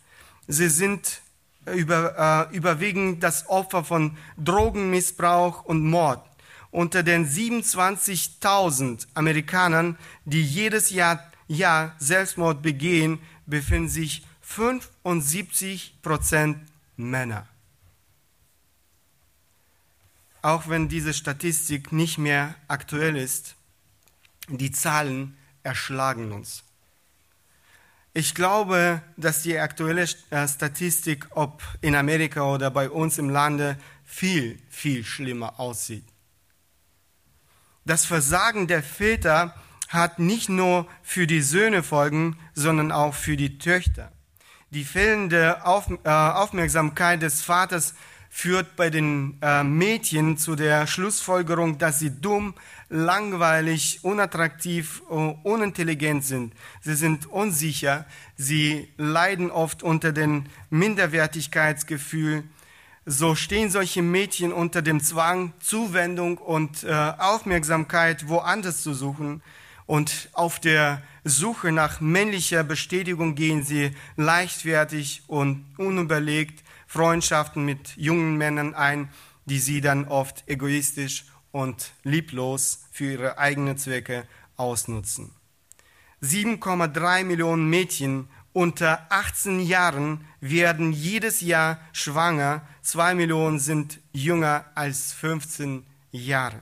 Sie 0.47 0.69
sind 0.69 1.21
über, 1.65 2.49
äh, 2.51 2.55
überwiegend 2.55 3.21
das 3.23 3.47
Opfer 3.49 3.83
von 3.83 4.17
Drogenmissbrauch 4.37 5.65
und 5.65 5.83
Mord. 5.83 6.25
Unter 6.71 7.03
den 7.03 7.27
27.000 7.27 9.07
Amerikanern, 9.13 9.97
die 10.25 10.43
jedes 10.43 10.89
Jahr 10.89 11.23
Jahr 11.47 11.95
Selbstmord 11.97 12.61
begehen, 12.61 13.19
befinden 13.45 13.89
sich 13.89 14.25
75 14.41 16.01
Prozent 16.01 16.57
Männer. 16.97 17.47
Auch 20.41 20.67
wenn 20.69 20.87
diese 20.87 21.13
Statistik 21.13 21.91
nicht 21.91 22.17
mehr 22.17 22.55
aktuell 22.67 23.15
ist, 23.15 23.55
die 24.49 24.71
Zahlen 24.71 25.37
erschlagen 25.63 26.31
uns. 26.31 26.63
Ich 28.17 28.33
glaube, 28.33 29.03
dass 29.15 29.43
die 29.43 29.59
aktuelle 29.59 30.07
äh, 30.31 30.47
Statistik, 30.47 31.27
ob 31.35 31.61
in 31.81 31.93
Amerika 31.93 32.51
oder 32.51 32.71
bei 32.71 32.89
uns 32.89 33.19
im 33.19 33.29
Lande, 33.29 33.77
viel, 34.05 34.57
viel 34.71 35.03
schlimmer 35.03 35.59
aussieht. 35.59 36.03
Das 37.85 38.05
Versagen 38.05 38.65
der 38.65 38.81
Väter 38.81 39.53
hat 39.89 40.17
nicht 40.17 40.49
nur 40.49 40.87
für 41.03 41.27
die 41.27 41.43
Söhne 41.43 41.83
Folgen, 41.83 42.39
sondern 42.55 42.91
auch 42.91 43.13
für 43.13 43.37
die 43.37 43.59
Töchter. 43.59 44.11
Die 44.71 44.83
fehlende 44.83 45.61
äh, 45.63 46.09
Aufmerksamkeit 46.09 47.21
des 47.21 47.43
Vaters 47.43 47.93
führt 48.31 48.75
bei 48.75 48.89
den 48.89 49.37
äh, 49.43 49.63
Mädchen 49.63 50.37
zu 50.37 50.55
der 50.55 50.87
Schlussfolgerung, 50.87 51.77
dass 51.77 51.99
sie 51.99 52.19
dumm, 52.19 52.55
langweilig, 52.89 53.99
unattraktiv, 54.03 55.01
uh, 55.09 55.35
unintelligent 55.43 56.23
sind. 56.23 56.53
Sie 56.81 56.95
sind 56.95 57.25
unsicher, 57.25 58.05
sie 58.37 58.87
leiden 58.97 59.51
oft 59.51 59.83
unter 59.83 60.11
dem 60.11 60.45
Minderwertigkeitsgefühl. 60.69 62.43
So 63.05 63.35
stehen 63.35 63.69
solche 63.69 64.01
Mädchen 64.01 64.51
unter 64.51 64.81
dem 64.81 65.01
Zwang, 65.01 65.53
Zuwendung 65.59 66.37
und 66.37 66.83
äh, 66.83 66.91
Aufmerksamkeit 66.91 68.27
woanders 68.27 68.83
zu 68.83 68.93
suchen. 68.93 69.41
Und 69.85 70.29
auf 70.33 70.59
der 70.59 71.01
Suche 71.23 71.71
nach 71.71 72.01
männlicher 72.01 72.63
Bestätigung 72.63 73.35
gehen 73.35 73.63
sie 73.63 73.91
leichtfertig 74.17 75.23
und 75.27 75.65
unüberlegt 75.77 76.63
Freundschaften 76.85 77.63
mit 77.63 77.95
jungen 77.95 78.37
Männern 78.37 78.75
ein, 78.75 79.09
die 79.45 79.59
sie 79.59 79.79
dann 79.79 80.07
oft 80.07 80.43
egoistisch 80.47 81.25
und 81.51 81.93
lieblos 82.03 82.85
für 82.91 83.11
ihre 83.13 83.37
eigenen 83.37 83.77
Zwecke 83.77 84.27
ausnutzen. 84.55 85.31
7,3 86.21 87.23
Millionen 87.23 87.69
Mädchen 87.69 88.27
unter 88.53 89.05
18 89.11 89.59
Jahren 89.59 90.25
werden 90.41 90.91
jedes 90.91 91.41
Jahr 91.41 91.79
schwanger. 91.93 92.67
Zwei 92.81 93.13
Millionen 93.13 93.59
sind 93.59 93.99
jünger 94.13 94.65
als 94.73 95.13
15 95.13 95.85
Jahre. 96.11 96.61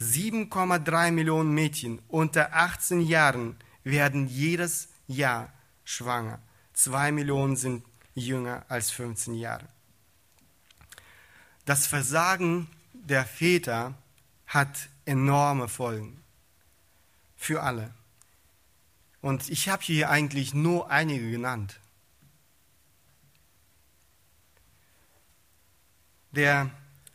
7,3 0.00 1.12
Millionen 1.12 1.52
Mädchen 1.52 2.00
unter 2.08 2.52
18 2.52 3.00
Jahren 3.00 3.56
werden 3.84 4.26
jedes 4.26 4.88
Jahr 5.06 5.52
schwanger. 5.84 6.40
2 6.72 7.12
Millionen 7.12 7.54
sind 7.54 7.84
jünger 8.14 8.64
als 8.68 8.90
15 8.90 9.34
Jahre. 9.34 9.68
Das 11.64 11.86
Versagen 11.86 12.66
der 13.02 13.24
Väter 13.24 13.94
hat 14.46 14.88
enorme 15.04 15.68
Folgen 15.68 16.22
für 17.36 17.62
alle. 17.62 17.92
Und 19.20 19.48
ich 19.50 19.68
habe 19.68 19.82
hier 19.82 20.10
eigentlich 20.10 20.54
nur 20.54 20.90
einige 20.90 21.30
genannt. 21.30 21.80
Der 26.32 26.70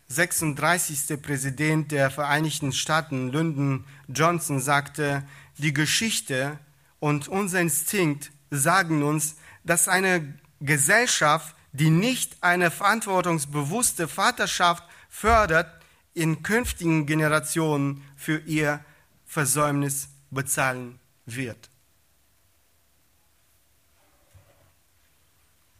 36. 0.10 1.21
Präsident 1.21 1.91
der 1.91 2.12
Vereinigten 2.12 2.71
Staaten, 2.71 3.30
Lyndon 3.30 3.86
Johnson, 4.08 4.62
sagte, 4.62 5.28
die 5.58 5.73
Geschichte 5.73 6.60
und 7.00 7.28
unser 7.28 7.60
Instinkt 7.60 8.32
sagen 8.50 9.04
uns, 9.04 9.36
dass 9.63 9.88
eine 9.88 10.39
Gesellschaft, 10.62 11.56
die 11.73 11.89
nicht 11.89 12.41
eine 12.41 12.71
verantwortungsbewusste 12.71 14.08
Vaterschaft 14.08 14.84
fördert, 15.10 15.77
in 16.18 16.42
künftigen 16.42 17.06
Generationen 17.06 18.04
für 18.16 18.40
ihr 18.40 18.84
Versäumnis 19.28 20.10
bezahlen 20.32 21.00
wird. 21.28 21.70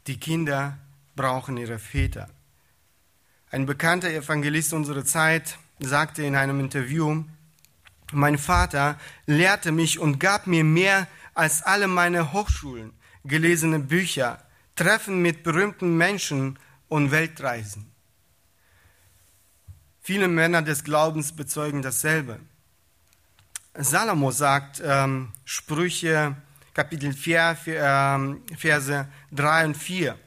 Die 0.06 0.20
Kinder 0.20 0.78
brauchen 1.16 1.58
ihre 1.58 1.80
Väter. 1.80 2.30
Ein 3.50 3.66
bekannter 3.66 4.12
Evangelist 4.12 4.74
unserer 4.74 5.04
Zeit 5.04 5.58
sagte 5.80 6.24
in 6.24 6.36
einem 6.36 6.60
Interview, 6.60 7.24
mein 8.12 8.38
Vater 8.38 9.00
lehrte 9.26 9.72
mich 9.72 9.98
und 9.98 10.20
gab 10.20 10.46
mir 10.46 10.64
mehr 10.64 11.08
als 11.34 11.64
alle 11.64 11.88
meine 11.88 12.32
Hochschulen, 12.32 12.94
gelesene 13.24 13.80
Bücher, 13.80 14.44
Treffen 14.76 15.22
mit 15.24 15.42
berühmten 15.42 15.98
Menschen 15.98 16.60
und 16.90 17.10
Weltreisen. 17.10 17.97
Viele 20.08 20.30
Männer 20.30 20.62
des 20.62 20.86
Glaubens 20.86 21.34
bezeugen 21.34 21.82
dasselbe. 21.82 22.40
Salomo 23.74 24.32
sagt, 24.32 24.82
ähm, 24.82 25.34
Sprüche 25.44 26.34
Kapitel 26.74 27.12
4, 27.12 27.58
ähm, 27.68 28.42
Verse 28.58 29.10
3 29.34 29.66
und 29.66 29.76
4. 29.76 30.18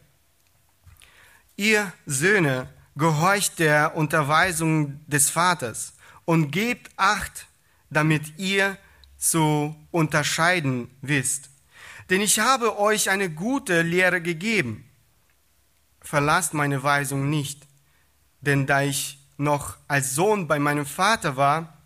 Ihr 1.57 1.91
Söhne, 2.05 2.69
gehorcht 2.95 3.59
der 3.59 3.97
Unterweisung 3.97 5.01
des 5.07 5.31
Vaters 5.31 5.95
und 6.27 6.51
gebt 6.51 6.91
Acht, 6.99 7.47
damit 7.89 8.39
ihr 8.39 8.77
zu 9.17 9.75
unterscheiden 9.93 10.91
wisst. 11.01 11.49
Denn 12.11 12.21
ich 12.21 12.39
habe 12.39 12.79
euch 12.79 13.09
eine 13.09 13.31
gute 13.31 13.81
Lehre 13.81 14.21
gegeben. 14.21 14.85
Verlasst 16.03 16.53
meine 16.53 16.83
Weisung 16.83 17.31
nicht, 17.31 17.67
denn 18.43 18.67
da 18.67 18.83
ich 18.83 19.20
noch 19.41 19.79
als 19.89 20.15
Sohn 20.15 20.47
bei 20.47 20.59
meinem 20.59 20.87
Vater 20.87 21.37
war, 21.37 21.79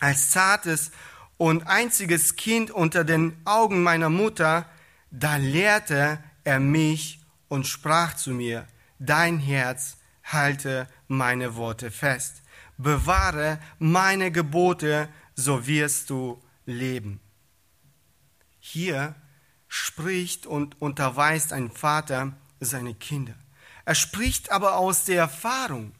als 0.00 0.30
zartes 0.30 0.90
und 1.36 1.66
einziges 1.66 2.36
Kind 2.36 2.70
unter 2.70 3.04
den 3.04 3.36
Augen 3.44 3.82
meiner 3.82 4.10
Mutter, 4.10 4.66
da 5.10 5.36
lehrte 5.36 6.18
er 6.44 6.60
mich 6.60 7.20
und 7.48 7.66
sprach 7.66 8.14
zu 8.14 8.30
mir, 8.30 8.66
dein 8.98 9.38
Herz 9.38 9.98
halte 10.24 10.88
meine 11.08 11.56
Worte 11.56 11.90
fest, 11.90 12.42
bewahre 12.76 13.58
meine 13.78 14.32
Gebote, 14.32 15.08
so 15.34 15.66
wirst 15.66 16.10
du 16.10 16.42
leben. 16.66 17.20
Hier 18.58 19.14
spricht 19.68 20.46
und 20.46 20.80
unterweist 20.82 21.52
ein 21.52 21.70
Vater 21.70 22.32
seine 22.58 22.94
Kinder. 22.94 23.34
Er 23.84 23.94
spricht 23.94 24.52
aber 24.52 24.76
aus 24.76 25.04
der 25.04 25.18
Erfahrung. 25.18 25.92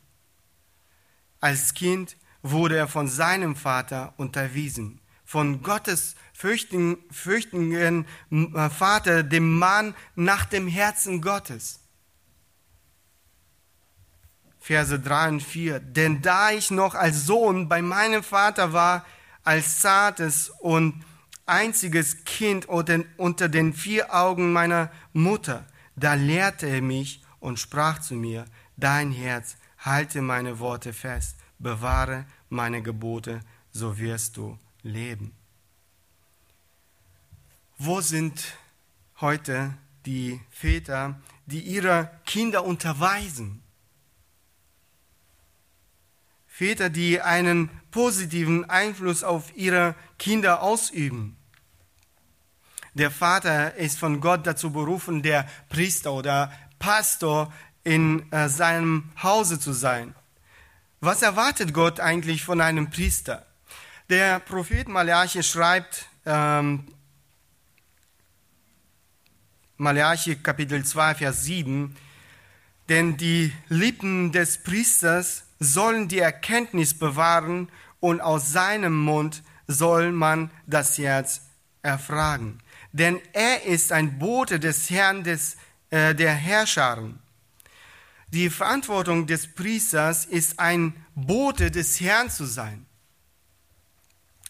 Als 1.40 1.74
Kind 1.74 2.16
wurde 2.42 2.76
er 2.76 2.88
von 2.88 3.08
seinem 3.08 3.56
Vater 3.56 4.14
unterwiesen, 4.16 5.00
von 5.24 5.62
Gottes 5.62 6.16
fürchtigen 6.32 8.06
äh, 8.30 8.70
Vater, 8.70 9.22
dem 9.22 9.58
Mann 9.58 9.94
nach 10.14 10.44
dem 10.44 10.66
Herzen 10.68 11.20
Gottes. 11.20 11.80
Verse 14.58 14.98
3 14.98 15.28
und 15.28 15.42
4. 15.42 15.80
Denn 15.80 16.22
da 16.22 16.50
ich 16.50 16.70
noch 16.70 16.94
als 16.94 17.26
Sohn 17.26 17.68
bei 17.68 17.82
meinem 17.82 18.22
Vater 18.22 18.72
war, 18.72 19.04
als 19.42 19.80
zartes 19.80 20.50
und 20.60 21.04
einziges 21.46 22.24
Kind 22.24 22.66
unter 22.68 23.48
den 23.48 23.72
vier 23.72 24.14
Augen 24.14 24.52
meiner 24.52 24.90
Mutter, 25.12 25.66
da 25.96 26.14
lehrte 26.14 26.66
er 26.66 26.82
mich 26.82 27.22
und 27.40 27.58
sprach 27.58 27.98
zu 27.98 28.14
mir, 28.14 28.44
dein 28.76 29.10
Herz 29.12 29.56
halte 29.80 30.22
meine 30.22 30.58
Worte 30.58 30.92
fest, 30.92 31.36
bewahre 31.58 32.24
meine 32.48 32.82
Gebote, 32.82 33.40
so 33.72 33.98
wirst 33.98 34.36
du 34.36 34.58
leben. 34.82 35.32
Wo 37.78 38.00
sind 38.00 38.54
heute 39.20 39.74
die 40.06 40.40
Väter, 40.50 41.18
die 41.46 41.60
ihre 41.60 42.10
Kinder 42.26 42.64
unterweisen? 42.64 43.62
Väter, 46.46 46.90
die 46.90 47.22
einen 47.22 47.70
positiven 47.90 48.68
Einfluss 48.68 49.24
auf 49.24 49.56
ihre 49.56 49.94
Kinder 50.18 50.62
ausüben. 50.62 51.36
Der 52.92 53.10
Vater 53.10 53.76
ist 53.76 53.98
von 53.98 54.20
Gott 54.20 54.46
dazu 54.46 54.72
berufen, 54.72 55.22
der 55.22 55.48
Priester 55.68 56.12
oder 56.12 56.52
Pastor 56.78 57.52
in 57.84 58.30
äh, 58.32 58.48
seinem 58.48 59.10
Hause 59.22 59.58
zu 59.58 59.72
sein. 59.72 60.14
Was 61.00 61.22
erwartet 61.22 61.72
Gott 61.72 61.98
eigentlich 62.00 62.44
von 62.44 62.60
einem 62.60 62.90
Priester? 62.90 63.46
Der 64.10 64.40
Prophet 64.40 64.88
Malachi 64.88 65.42
schreibt, 65.42 66.06
ähm, 66.26 66.86
Malachi 69.76 70.36
Kapitel 70.36 70.84
2, 70.84 71.14
Vers 71.14 71.44
7, 71.44 71.96
denn 72.90 73.16
die 73.16 73.52
Lippen 73.68 74.32
des 74.32 74.62
Priesters 74.62 75.44
sollen 75.58 76.08
die 76.08 76.18
Erkenntnis 76.18 76.98
bewahren 76.98 77.70
und 78.00 78.20
aus 78.20 78.52
seinem 78.52 78.98
Mund 78.98 79.42
soll 79.66 80.10
man 80.12 80.50
das 80.66 80.98
Herz 80.98 81.42
erfragen. 81.82 82.58
Denn 82.92 83.20
er 83.32 83.64
ist 83.64 83.92
ein 83.92 84.18
Bote 84.18 84.58
des 84.58 84.90
Herrn 84.90 85.22
des, 85.22 85.56
äh, 85.90 86.14
der 86.14 86.34
Herrscharen. 86.34 87.20
Die 88.32 88.48
Verantwortung 88.48 89.26
des 89.26 89.52
Priesters 89.52 90.24
ist 90.24 90.60
ein 90.60 90.94
Bote 91.14 91.70
des 91.70 92.00
Herrn 92.00 92.30
zu 92.30 92.44
sein. 92.44 92.86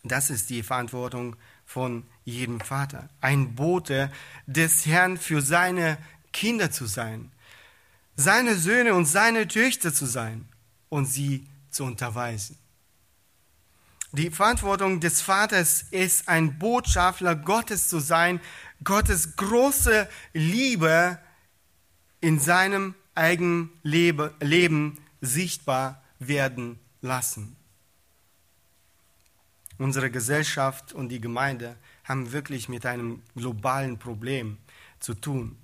Das 0.03 0.31
ist 0.31 0.51
die 0.51 0.63
Verantwortung 0.63 1.37
von 1.65 2.05
jedem 2.25 2.61
Vater. 2.61 3.09
Ein 3.21 3.55
Bote 3.55 4.11
des 4.47 4.87
Herrn 4.87 5.17
für 5.17 5.41
seine 5.41 5.99
Kinder 6.33 6.71
zu 6.71 6.87
sein. 6.87 7.33
Seine 8.17 8.57
Söhne 8.57 8.95
und 8.95 9.07
seine 9.07 9.49
Töchter 9.49 9.95
zu 9.95 10.07
sein 10.07 10.49
und 10.91 11.07
sie 11.07 11.47
zu 11.71 11.85
unterweisen. 11.85 12.59
Die 14.13 14.31
Verantwortung 14.31 15.01
des 15.01 15.23
Vaters 15.23 15.83
ist, 15.91 16.29
ein 16.29 16.59
Botschafter 16.59 17.37
Gottes 17.37 17.89
zu 17.89 18.01
sein, 18.01 18.41
Gottes 18.83 19.37
große 19.37 20.09
Liebe 20.33 21.19
in 22.21 22.41
seinem 22.41 22.95
eigenen 23.15 23.71
Leben 23.83 24.99
sichtbar 25.21 26.03
werden 26.19 26.79
lassen. 27.01 27.57
Unsere 29.79 30.11
Gesellschaft 30.11 30.93
und 30.93 31.09
die 31.09 31.21
Gemeinde 31.21 31.77
haben 32.05 32.33
wirklich 32.33 32.69
mit 32.69 32.85
einem 32.85 33.23
globalen 33.35 33.99
Problem 33.99 34.59
zu 34.99 35.15
tun. 35.15 35.57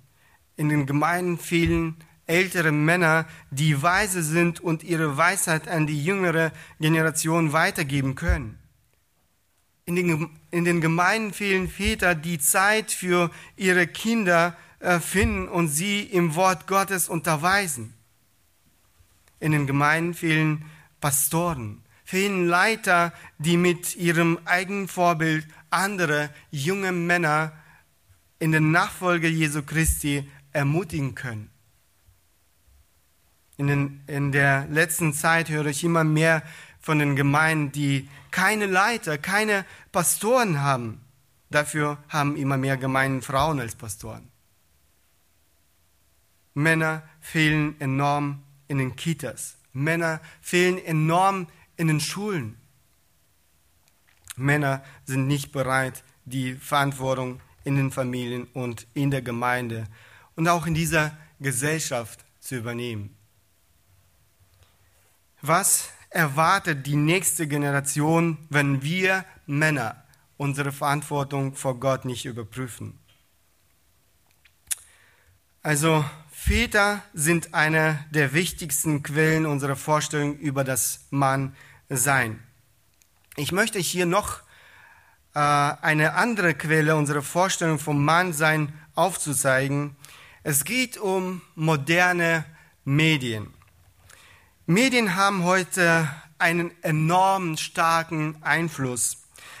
In 0.55 0.69
den 0.69 0.87
Gemeinden 0.87 1.37
fehlen 1.37 1.95
ältere 2.25 2.71
Männer, 2.71 3.27
die 3.51 3.81
weise 3.81 4.23
sind 4.23 4.59
und 4.59 4.83
ihre 4.83 5.17
Weisheit 5.17 5.67
an 5.67 5.87
die 5.87 6.03
jüngere 6.03 6.51
Generation 6.79 7.53
weitergeben 7.53 8.15
können. 8.15 8.57
In 9.85 9.95
den, 9.95 10.29
in 10.51 10.65
den 10.65 10.81
Gemeinden 10.81 11.31
fehlen 11.31 11.69
Väter, 11.69 12.15
die 12.15 12.39
Zeit 12.39 12.91
für 12.91 13.31
ihre 13.55 13.87
Kinder 13.87 14.57
äh, 14.57 14.66
finden 14.99 15.47
und 15.47 15.67
sie 15.69 16.01
im 16.01 16.35
Wort 16.35 16.67
Gottes 16.67 17.09
unterweisen. 17.09 17.93
In 19.39 19.51
den 19.51 19.67
Gemeinden 19.67 20.13
fehlen 20.13 20.65
Pastoren, 20.99 21.83
fehlen 22.03 22.47
Leiter, 22.47 23.13
die 23.37 23.57
mit 23.57 23.95
ihrem 23.95 24.39
eigenen 24.45 24.87
Vorbild 24.87 25.47
andere 25.69 26.29
junge 26.51 26.91
Männer 26.91 27.53
in 28.39 28.51
der 28.51 28.61
Nachfolge 28.61 29.27
Jesu 29.27 29.63
Christi 29.63 30.29
ermutigen 30.53 31.15
können. 31.15 31.49
In, 33.57 33.67
den, 33.67 34.03
in 34.05 34.31
der 34.31 34.67
letzten 34.67 35.13
Zeit 35.13 35.49
höre 35.49 35.65
ich 35.67 35.83
immer 35.83 36.03
mehr 36.03 36.43
von 36.79 36.99
den 36.99 37.15
Gemeinden, 37.15 37.71
die 37.71 38.07
keine 38.29 38.67
Leiter, 38.67 39.17
keine 39.17 39.65
Pastoren 39.91 40.61
haben. 40.61 41.01
Dafür 41.49 41.97
haben 42.09 42.35
immer 42.35 42.57
mehr 42.57 42.77
Gemeinden 42.77 43.21
Frauen 43.21 43.59
als 43.59 43.75
Pastoren. 43.75 44.29
Männer 46.57 47.03
fehlen 47.21 47.79
enorm 47.79 48.41
in 48.67 48.79
den 48.79 48.95
Kitas. 48.95 49.57
Männer 49.73 50.19
fehlen 50.41 50.83
enorm 50.83 51.45
in 51.75 51.87
den 51.87 51.99
Schulen. 51.99 52.57
Männer 54.35 54.83
sind 55.05 55.27
nicht 55.27 55.51
bereit, 55.51 56.03
die 56.25 56.55
Verantwortung 56.55 57.41
in 57.63 57.75
den 57.75 57.91
Familien 57.91 58.45
und 58.53 58.87
in 58.95 59.11
der 59.11 59.21
Gemeinde 59.21 59.85
und 60.35 60.47
auch 60.47 60.65
in 60.65 60.73
dieser 60.73 61.15
Gesellschaft 61.39 62.25
zu 62.39 62.55
übernehmen. 62.55 63.15
Was 65.43 65.91
erwartet 66.09 66.87
die 66.87 66.95
nächste 66.95 67.47
Generation, 67.47 68.39
wenn 68.49 68.81
wir 68.81 69.25
Männer 69.45 70.03
unsere 70.37 70.71
Verantwortung 70.71 71.53
vor 71.53 71.79
Gott 71.79 72.03
nicht 72.03 72.25
überprüfen? 72.25 72.97
Also 75.61 76.03
Väter 76.47 77.03
sind 77.13 77.53
eine 77.53 78.05
der 78.11 78.31
wichtigsten 78.31 79.03
Quellen 79.03 79.45
unserer 79.45 79.75
Vorstellung 79.75 80.37
über 80.37 80.63
das 80.63 81.01
Mannsein. 81.09 82.41
Ich 83.35 83.51
möchte 83.51 83.79
hier 83.79 84.05
noch 84.05 84.43
äh, 85.33 85.39
eine 85.39 86.13
andere 86.13 86.53
Quelle 86.53 86.95
unserer 86.95 87.21
Vorstellung 87.21 87.79
vom 87.79 88.01
Mannsein 88.05 88.71
aufzuzeigen. 88.95 89.97
Es 90.41 90.63
geht 90.63 90.97
um 90.97 91.41
moderne 91.55 92.45
Medien. 92.85 93.53
Medien 94.65 95.17
haben 95.17 95.43
heute 95.43 96.07
einen 96.37 96.71
enorm 96.81 97.57
starken 97.57 98.41
Einfluss. 98.41 99.17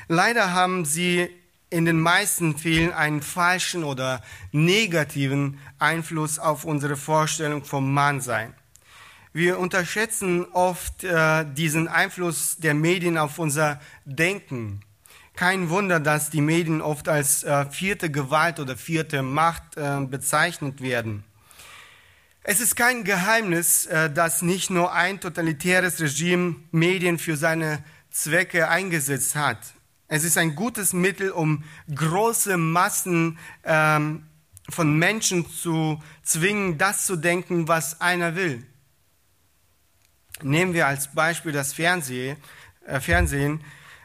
Leider 0.07 0.53
haben 0.53 0.85
sie 0.85 1.29
in 1.69 1.85
den 1.85 1.99
meisten 1.99 2.57
Fällen 2.57 2.93
einen 2.93 3.21
falschen 3.21 3.83
oder 3.83 4.21
negativen 4.51 5.59
Einfluss 5.79 6.39
auf 6.39 6.63
unsere 6.63 6.95
Vorstellung 6.95 7.63
vom 7.63 7.93
Mannsein. 7.93 8.53
Wir 9.33 9.59
unterschätzen 9.59 10.45
oft 10.53 11.03
äh, 11.03 11.45
diesen 11.45 11.87
Einfluss 11.87 12.57
der 12.57 12.73
Medien 12.73 13.17
auf 13.17 13.37
unser 13.37 13.79
Denken. 14.05 14.81
Kein 15.35 15.69
Wunder, 15.69 15.99
dass 15.99 16.31
die 16.31 16.41
Medien 16.41 16.81
oft 16.81 17.07
als 17.07 17.43
äh, 17.43 17.69
vierte 17.69 18.09
Gewalt 18.09 18.59
oder 18.59 18.75
vierte 18.75 19.21
Macht 19.21 19.77
äh, 19.77 19.99
bezeichnet 20.01 20.81
werden. 20.81 21.23
Es 22.41 22.61
ist 22.61 22.75
kein 22.75 23.03
Geheimnis, 23.03 23.85
äh, 23.85 24.09
dass 24.09 24.41
nicht 24.41 24.69
nur 24.69 24.93
ein 24.93 25.19
totalitäres 25.19 25.99
Regime 25.99 26.55
Medien 26.71 27.19
für 27.19 27.35
seine 27.37 27.83
Zwecke 28.09 28.69
eingesetzt 28.69 29.35
hat. 29.35 29.59
Es 30.07 30.23
ist 30.23 30.37
ein 30.37 30.55
gutes 30.55 30.93
Mittel, 30.93 31.31
um 31.31 31.63
große 31.93 32.55
Massen 32.57 33.37
ähm, 33.65 34.25
von 34.69 34.97
Menschen 34.97 35.49
zu 35.49 36.01
zwingen, 36.23 36.77
das 36.77 37.05
zu 37.05 37.17
denken, 37.17 37.67
was 37.67 37.99
einer 37.99 38.35
will. 38.35 38.65
Nehmen 40.41 40.73
wir 40.73 40.87
als 40.87 41.13
Beispiel 41.13 41.51
das 41.51 41.73
Fernsehen. 41.73 42.37
Äh, 42.85 43.01
Fernsehen. 43.01 43.61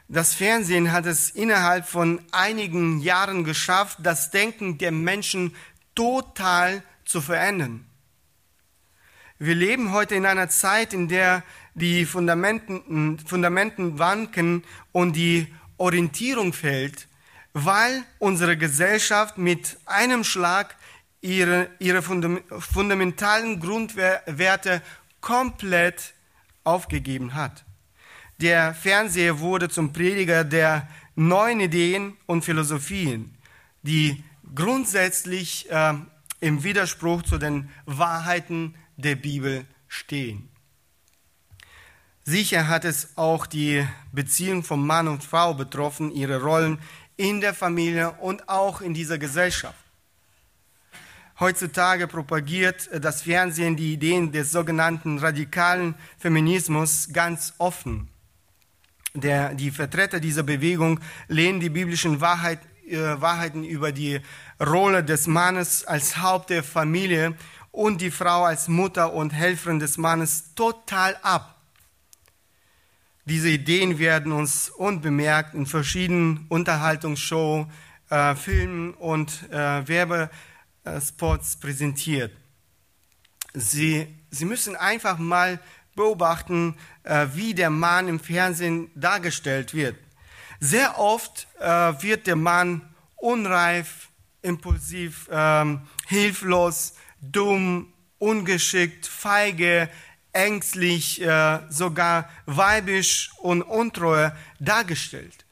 Das 0.09 0.35
Fernsehen 0.35 0.91
hat 0.91 1.07
es 1.07 1.31
innerhalb 1.31 1.87
von 1.87 2.21
einigen 2.33 3.01
Jahren 3.01 3.45
geschafft, 3.45 3.99
das 4.03 4.31
Denken 4.31 4.79
der 4.79 4.91
Menschen 4.91 5.55
total 5.95 6.83
zu 7.05 7.21
verändern. 7.21 7.87
Wir 9.39 9.55
leben 9.55 9.93
heute 9.93 10.15
in 10.15 10.27
einer 10.27 10.49
Zeit, 10.49 10.93
in 10.93 11.09
der 11.09 11.43
die 11.75 12.07
Fundamenten, 12.07 13.19
Fundamenten 13.21 13.99
wanken 13.99 14.65
und 14.93 15.15
die 15.17 15.53
Orientierung 15.83 16.53
fällt, 16.53 17.09
weil 17.53 18.05
unsere 18.19 18.57
Gesellschaft 18.57 19.37
mit 19.37 19.77
einem 19.85 20.25
Schlag 20.25 20.77
ihre, 21.21 21.69
ihre 21.79 22.03
fundamentalen 22.03 23.61
Grundwerte 23.61 24.81
komplett 25.21 26.15
aufgegeben 26.65 27.35
hat. 27.35 27.65
Der 28.41 28.75
Fernseher 28.75 29.41
wurde 29.41 29.69
zum 29.69 29.93
Prediger 29.93 30.45
der 30.45 30.89
neuen 31.15 31.61
Ideen 31.61 32.17
und 32.27 32.45
Philosophien, 32.45 33.37
die 33.83 34.23
grundsätzlich 34.55 35.71
äh, 35.71 35.95
im 36.41 36.65
Widerspruch 36.65 37.23
zu 37.23 37.39
den 37.39 37.71
Wahrheiten 37.87 38.75
der 38.97 39.17
Bibel 39.17 39.65
stehen. 39.89 40.49
Sicher 42.25 42.69
hat 42.69 42.85
es 42.85 43.17
auch 43.17 43.47
die 43.47 43.85
Beziehung 44.13 44.63
von 44.63 44.87
Mann 44.87 45.09
und 45.09 45.25
Frau 45.25 45.55
betroffen, 45.55 46.13
ihre 46.13 46.41
Rollen 46.41 46.79
in 47.17 47.41
der 47.41 47.53
Familie 47.53 48.13
und 48.13 48.49
auch 48.49 48.81
in 48.81 48.95
dieser 48.95 49.19
Gesellschaft. 49.19 49.79
Heutzutage 51.41 52.07
propagiert 52.07 52.89
das 53.01 53.23
Fernsehen 53.23 53.75
die 53.75 53.95
Ideen 53.95 54.31
des 54.31 54.53
sogenannten 54.53 55.19
radikalen 55.19 55.97
Feminismus 56.17 57.09
ganz 57.13 57.55
offen. 57.59 58.09
Der, 59.15 59.53
die 59.55 59.73
Vertreter 59.73 60.21
dieser 60.21 60.45
Bewegung 60.45 61.01
lehnen 61.27 61.59
die 61.59 61.71
biblischen 61.71 62.21
Wahrheit, 62.21 62.61
äh, 62.87 62.99
Wahrheiten 63.21 63.65
über 63.65 63.91
die 63.91 64.21
Rolle 64.61 65.03
des 65.03 65.27
Mannes 65.27 65.85
als 65.85 66.19
Haupt 66.19 66.51
der 66.51 66.63
Familie 66.63 67.35
und 67.73 68.01
die 68.01 68.13
Frau 68.13 68.45
als 68.45 68.69
Mutter 68.69 69.13
und 69.13 69.31
Helferin 69.31 69.81
des 69.81 69.99
Mannes 69.99 70.55
total 70.55 71.17
ab. 71.23 71.52
Diese 73.25 73.51
Ideen 73.51 73.99
werden 73.99 74.33
uns 74.33 74.69
unbemerkt 74.69 75.55
in 75.55 75.67
verschiedenen 75.67 76.47
Unterhaltungsshows, 76.49 77.67
äh, 78.11 78.35
Filmen 78.35 78.95
und 78.95 79.49
äh, 79.51 79.87
Werbespots 79.87 81.57
präsentiert. 81.57 82.33
Sie, 83.55 84.09
Sie 84.31 84.45
müssen 84.45 84.75
einfach 84.75 85.19
mal 85.19 85.61
beobachten, 85.95 86.75
äh, 87.05 87.27
wie 87.35 87.55
der 87.55 87.71
Mann 87.71 88.09
im 88.09 88.19
Fernsehen 88.19 88.91
dargestellt 88.95 89.73
wird. 89.75 89.97
Sehr 90.59 90.99
oft 90.99 91.47
äh, 91.61 91.67
wird 92.03 92.27
der 92.27 92.37
Mann 92.37 92.83
unreif, 93.17 94.09
impulsiv, 94.43 95.29
ähm, 95.31 95.83
hilflos, 96.09 96.95
dumm, 97.21 97.93
ungeschickt, 98.19 99.07
feige, 99.07 99.89
ängstlich, 100.33 101.21
äh, 101.23 101.61
sogar 101.69 102.29
weibisch 102.47 103.31
und 103.39 103.63
untreu 103.63 104.31
dargestellt. 104.59 105.45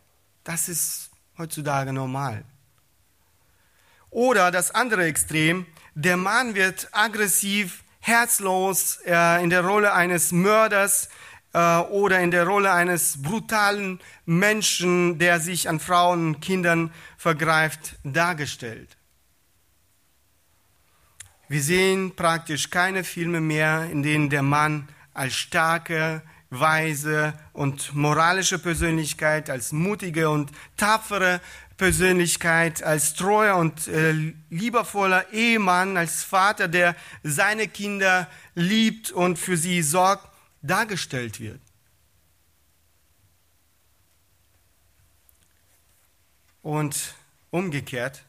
Das 0.44 0.68
ist 0.68 1.10
heutzutage 1.38 1.92
normal. 1.92 2.44
Oder 4.10 4.50
das 4.50 4.72
andere 4.72 5.04
Extrem, 5.04 5.66
der 5.94 6.16
Mann 6.16 6.54
wird 6.54 6.88
aggressiv, 6.92 7.84
herzlos 8.00 8.98
äh, 9.06 9.42
in 9.42 9.50
der 9.50 9.64
Rolle 9.64 9.92
eines 9.92 10.32
Mörders 10.32 11.08
äh, 11.52 11.78
oder 11.78 12.20
in 12.20 12.30
der 12.30 12.46
Rolle 12.46 12.72
eines 12.72 13.22
brutalen 13.22 14.00
Menschen, 14.24 15.18
der 15.18 15.40
sich 15.40 15.68
an 15.68 15.80
Frauen 15.80 16.26
und 16.26 16.40
Kindern 16.40 16.92
vergreift, 17.16 17.96
dargestellt. 18.02 18.96
Wir 21.50 21.64
sehen 21.64 22.14
praktisch 22.14 22.70
keine 22.70 23.02
Filme 23.02 23.40
mehr, 23.40 23.90
in 23.90 24.04
denen 24.04 24.30
der 24.30 24.42
Mann 24.42 24.88
als 25.12 25.34
starke, 25.34 26.22
weise 26.48 27.34
und 27.52 27.92
moralische 27.92 28.60
Persönlichkeit, 28.60 29.50
als 29.50 29.72
mutige 29.72 30.30
und 30.30 30.52
tapfere 30.76 31.40
Persönlichkeit, 31.76 32.84
als 32.84 33.14
treuer 33.14 33.56
und 33.56 33.88
äh, 33.88 34.12
liebevoller 34.48 35.32
Ehemann, 35.32 35.96
als 35.96 36.22
Vater, 36.22 36.68
der 36.68 36.94
seine 37.24 37.66
Kinder 37.66 38.28
liebt 38.54 39.10
und 39.10 39.36
für 39.36 39.56
sie 39.56 39.82
sorgt, 39.82 40.28
dargestellt 40.62 41.40
wird. 41.40 41.60
Und 46.62 47.16
umgekehrt 47.50 48.22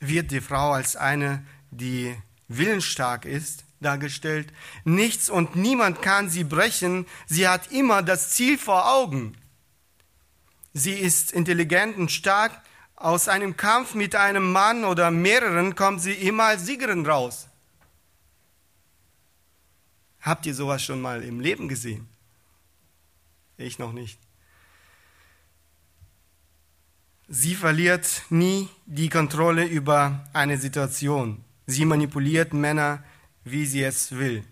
wird 0.00 0.30
die 0.30 0.40
Frau 0.40 0.72
als 0.72 0.96
eine, 0.96 1.44
die 1.70 2.16
willensstark 2.48 3.24
ist, 3.24 3.64
dargestellt. 3.80 4.52
Nichts 4.84 5.28
und 5.28 5.56
niemand 5.56 6.02
kann 6.02 6.30
sie 6.30 6.44
brechen. 6.44 7.06
Sie 7.26 7.48
hat 7.48 7.72
immer 7.72 8.02
das 8.02 8.30
Ziel 8.30 8.58
vor 8.58 8.92
Augen. 8.92 9.36
Sie 10.72 10.92
ist 10.92 11.32
intelligent 11.32 11.96
und 11.96 12.12
stark. 12.12 12.62
Aus 12.94 13.28
einem 13.28 13.56
Kampf 13.56 13.94
mit 13.94 14.14
einem 14.14 14.52
Mann 14.52 14.84
oder 14.84 15.10
mehreren 15.10 15.74
kommt 15.74 16.00
sie 16.00 16.14
immer 16.14 16.44
als 16.44 16.64
Siegerin 16.64 17.04
raus. 17.04 17.48
Habt 20.20 20.46
ihr 20.46 20.54
sowas 20.54 20.82
schon 20.82 21.00
mal 21.00 21.22
im 21.22 21.40
Leben 21.40 21.68
gesehen? 21.68 22.08
Ich 23.58 23.78
noch 23.78 23.92
nicht. 23.92 24.18
Sie 27.28 27.54
verliert 27.54 28.22
nie 28.30 28.68
die 28.86 29.08
Kontrolle 29.08 29.64
über 29.64 30.28
eine 30.32 30.58
Situation. 30.58 31.44
Sie 31.66 31.84
manipuliert 31.84 32.52
Männer, 32.54 33.02
wie 33.44 33.66
sie 33.66 33.82
es 33.82 34.12
will. 34.12 34.44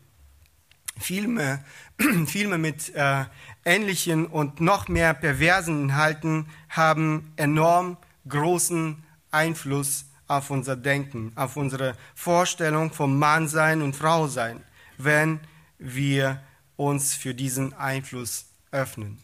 Filme, 0.98 1.64
Filme 2.27 2.59
mit 2.59 2.94
äh, 2.94 3.24
ähnlichen 3.64 4.27
und 4.27 4.61
noch 4.61 4.88
mehr 4.88 5.14
perversen 5.14 5.85
Inhalten 5.85 6.46
haben 6.68 7.33
enorm 7.37 7.96
großen 8.29 9.03
Einfluss 9.31 10.07
auf 10.27 10.50
unser 10.50 10.77
Denken, 10.77 11.33
auf 11.35 11.57
unsere 11.57 11.96
Vorstellung 12.14 12.92
vom 12.92 13.18
Mannsein 13.18 13.83
und 13.83 13.94
Frausein, 13.94 14.62
wenn 14.96 15.40
wir 15.79 16.42
uns 16.77 17.14
für 17.14 17.35
diesen 17.35 17.74
Einfluss 17.74 18.46
öffnen. 18.70 19.18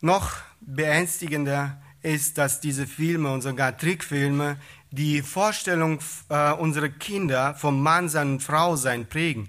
Noch 0.00 0.38
beängstigender 0.60 1.80
ist, 2.02 2.38
dass 2.38 2.60
diese 2.60 2.86
Filme 2.86 3.32
und 3.32 3.42
sogar 3.42 3.76
Trickfilme 3.76 4.56
die 4.90 5.22
Vorstellung 5.22 6.00
äh, 6.28 6.52
unserer 6.52 6.88
Kinder 6.88 7.54
vom 7.54 7.82
Mannsein 7.82 8.32
und 8.32 8.42
Frausein 8.42 9.06
prägen, 9.06 9.48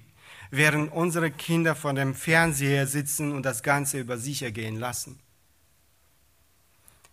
während 0.51 0.91
unsere 0.91 1.32
Kinder 1.32 1.75
vor 1.75 1.93
dem 1.93 2.13
Fernseher 2.13 2.88
sitzen 2.88 3.32
und 3.32 3.43
das 3.43 3.63
Ganze 3.63 3.99
über 3.99 4.17
sich 4.17 4.43
ergehen 4.43 4.77
lassen. 4.77 5.19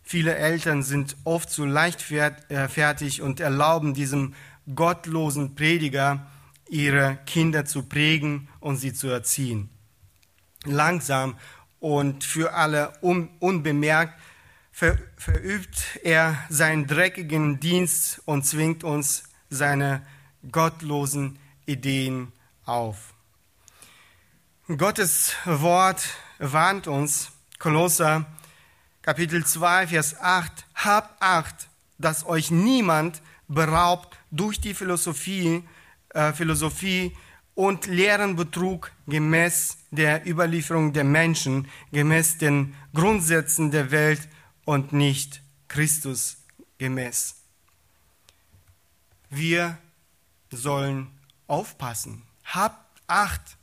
Viele 0.02 0.36
Eltern 0.36 0.82
sind 0.82 1.16
oft 1.24 1.50
zu 1.50 1.66
leichtfertig 1.66 3.20
und 3.20 3.40
erlauben 3.40 3.92
diesem 3.92 4.34
gottlosen 4.74 5.54
Prediger, 5.54 6.26
ihre 6.68 7.18
Kinder 7.26 7.64
zu 7.64 7.82
prägen 7.82 8.48
und 8.60 8.76
sie 8.76 8.92
zu 8.92 9.08
erziehen. 9.08 9.70
Langsam 10.64 11.36
und 11.80 12.24
für 12.24 12.54
alle 12.54 12.92
unbemerkt 13.00 14.18
ver, 14.78 14.96
verübt 15.16 15.98
er 16.04 16.38
seinen 16.48 16.86
dreckigen 16.86 17.58
Dienst 17.58 18.22
und 18.26 18.46
zwingt 18.46 18.84
uns 18.84 19.24
seine 19.50 20.06
gottlosen 20.52 21.38
Ideen 21.66 22.32
auf. 22.64 23.14
Gottes 24.68 25.34
Wort 25.44 26.02
warnt 26.38 26.86
uns, 26.86 27.32
Kolosser 27.58 28.26
Kapitel 29.02 29.44
2, 29.44 29.88
Vers 29.88 30.20
8, 30.20 30.66
habt 30.74 31.20
Acht, 31.20 31.68
dass 31.96 32.24
euch 32.24 32.50
niemand 32.52 33.20
beraubt 33.48 34.16
durch 34.30 34.60
die 34.60 34.74
Philosophie, 34.74 35.64
äh, 36.10 36.32
Philosophie 36.32 37.16
und 37.54 37.86
leeren 37.86 38.36
Betrug 38.36 38.92
gemäß 39.08 39.78
der 39.90 40.24
Überlieferung 40.24 40.92
der 40.92 41.04
Menschen, 41.04 41.66
gemäß 41.90 42.38
den 42.38 42.76
Grundsätzen 42.94 43.72
der 43.72 43.90
Welt 43.90 44.28
und 44.68 44.92
nicht 44.92 45.40
Christus 45.68 46.36
gemäß. 46.76 47.36
Wir 49.30 49.78
sollen 50.50 51.08
aufpassen. 51.46 52.22
Habt 52.44 52.84
Acht. 53.06 53.56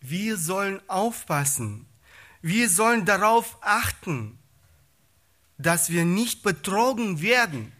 Wir 0.00 0.36
sollen 0.36 0.80
aufpassen. 0.88 1.86
Wir 2.42 2.70
sollen 2.70 3.04
darauf 3.04 3.58
achten, 3.60 4.38
dass 5.56 5.90
wir 5.90 6.04
nicht 6.04 6.44
betrogen 6.44 7.20
werden 7.20 7.72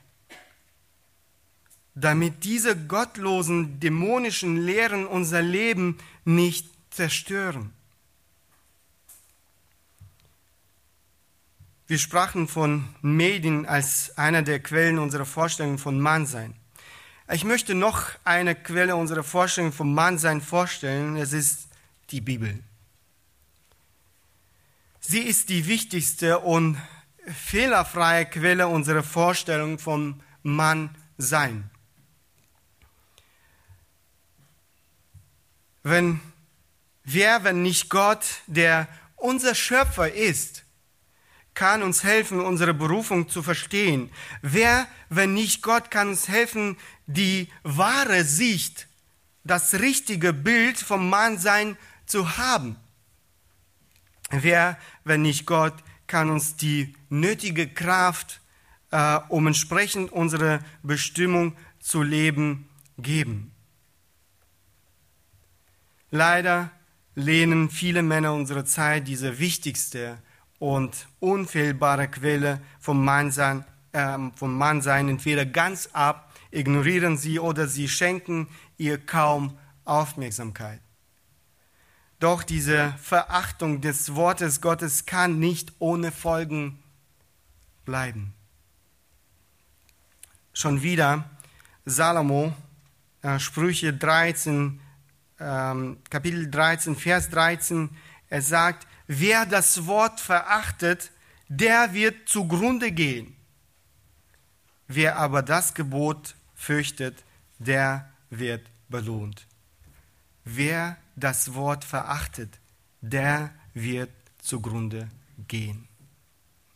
damit 1.94 2.44
diese 2.44 2.76
gottlosen, 2.76 3.80
dämonischen 3.80 4.56
Lehren 4.56 5.06
unser 5.06 5.42
Leben 5.42 5.98
nicht 6.24 6.68
zerstören. 6.90 7.72
Wir 11.88 11.98
sprachen 11.98 12.48
von 12.48 12.94
Medien 13.00 13.64
als 13.64 14.16
einer 14.18 14.42
der 14.42 14.60
Quellen 14.60 14.98
unserer 14.98 15.24
Vorstellung 15.24 15.78
von 15.78 15.98
Mannsein. 15.98 16.54
Ich 17.32 17.44
möchte 17.44 17.74
noch 17.74 18.10
eine 18.24 18.54
Quelle 18.54 18.94
unserer 18.94 19.22
Vorstellung 19.22 19.72
von 19.72 19.94
Mannsein 19.94 20.42
vorstellen. 20.42 21.16
Es 21.16 21.32
ist 21.32 21.68
die 22.10 22.20
Bibel. 22.20 22.62
Sie 25.00 25.20
ist 25.20 25.48
die 25.48 25.66
wichtigste 25.66 26.40
und 26.40 26.76
fehlerfreie 27.26 28.26
Quelle 28.26 28.68
unserer 28.68 29.02
Vorstellung 29.02 29.78
von 29.78 30.22
Mannsein. 30.42 31.70
wenn 35.82 36.20
wer, 37.04 37.44
wenn 37.44 37.62
nicht 37.62 37.88
Gott, 37.88 38.24
der 38.46 38.88
unser 39.16 39.54
Schöpfer 39.54 40.12
ist, 40.12 40.64
kann 41.58 41.82
uns 41.82 42.04
helfen, 42.04 42.38
unsere 42.38 42.72
Berufung 42.72 43.28
zu 43.28 43.42
verstehen. 43.42 44.12
Wer, 44.42 44.86
wenn 45.08 45.34
nicht 45.34 45.60
Gott, 45.60 45.90
kann 45.90 46.10
uns 46.10 46.28
helfen, 46.28 46.76
die 47.08 47.48
wahre 47.64 48.22
Sicht, 48.22 48.86
das 49.42 49.74
richtige 49.74 50.32
Bild 50.32 50.78
vom 50.78 51.10
Mannsein 51.10 51.76
zu 52.06 52.38
haben. 52.38 52.76
Wer, 54.30 54.78
wenn 55.02 55.22
nicht 55.22 55.46
Gott, 55.46 55.74
kann 56.06 56.30
uns 56.30 56.54
die 56.54 56.94
nötige 57.08 57.66
Kraft, 57.66 58.40
äh, 58.92 59.18
um 59.28 59.48
entsprechend 59.48 60.12
unsere 60.12 60.60
Bestimmung 60.84 61.56
zu 61.80 62.04
leben, 62.04 62.68
geben. 62.98 63.50
Leider 66.12 66.70
lehnen 67.16 67.68
viele 67.68 68.04
Männer 68.04 68.32
unserer 68.32 68.64
Zeit 68.64 69.08
diese 69.08 69.40
wichtigste 69.40 70.22
und 70.58 71.08
unfehlbare 71.20 72.08
Quelle 72.08 72.60
vom 72.80 73.04
Mannsein, 73.04 73.64
äh, 73.92 74.18
vom 74.34 74.56
Mannsein 74.56 75.08
entweder 75.08 75.46
ganz 75.46 75.88
ab, 75.92 76.32
ignorieren 76.50 77.16
sie 77.16 77.38
oder 77.38 77.66
sie 77.66 77.88
schenken 77.88 78.48
ihr 78.76 78.98
kaum 78.98 79.56
Aufmerksamkeit. 79.84 80.80
Doch 82.20 82.42
diese 82.42 82.94
Verachtung 83.00 83.80
des 83.80 84.14
Wortes 84.14 84.60
Gottes 84.60 85.06
kann 85.06 85.38
nicht 85.38 85.72
ohne 85.78 86.10
Folgen 86.10 86.82
bleiben. 87.84 88.34
Schon 90.52 90.82
wieder 90.82 91.30
Salomo, 91.84 92.52
äh, 93.22 93.38
Sprüche 93.38 93.92
13, 93.92 94.80
ähm, 95.38 95.98
Kapitel 96.10 96.50
13, 96.50 96.96
Vers 96.96 97.30
13, 97.30 97.90
er 98.28 98.42
sagt, 98.42 98.88
wer 99.08 99.46
das 99.46 99.86
Wort 99.86 100.20
verachtet, 100.20 101.10
der 101.48 101.92
wird 101.92 102.28
zugrunde 102.28 102.92
gehen. 102.92 103.34
Wer 104.86 105.16
aber 105.16 105.42
das 105.42 105.74
Gebot 105.74 106.36
fürchtet, 106.54 107.24
der 107.58 108.08
wird 108.30 108.70
belohnt. 108.88 109.46
Wer 110.44 110.96
das 111.16 111.54
Wort 111.54 111.84
verachtet, 111.84 112.58
der 113.00 113.52
wird 113.74 114.10
zugrunde 114.40 115.08
gehen. 115.48 115.88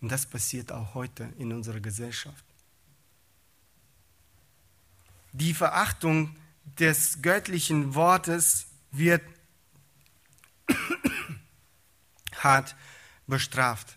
Und 0.00 0.10
das 0.10 0.26
passiert 0.26 0.72
auch 0.72 0.94
heute 0.94 1.32
in 1.38 1.52
unserer 1.52 1.80
Gesellschaft. 1.80 2.44
Die 5.32 5.54
Verachtung 5.54 6.36
des 6.78 7.22
göttlichen 7.22 7.94
Wortes 7.94 8.66
wird 8.90 9.22
hart 12.40 12.74
bestraft. 13.26 13.96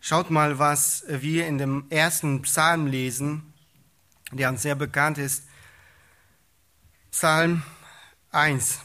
Schaut 0.00 0.30
mal, 0.30 0.58
was 0.58 1.04
wir 1.08 1.46
in 1.46 1.58
dem 1.58 1.86
ersten 1.90 2.42
Psalm 2.42 2.86
lesen, 2.86 3.52
der 4.32 4.48
uns 4.48 4.62
sehr 4.62 4.74
bekannt 4.74 5.18
ist. 5.18 5.44
Psalm 7.10 7.62
1. 8.30 8.80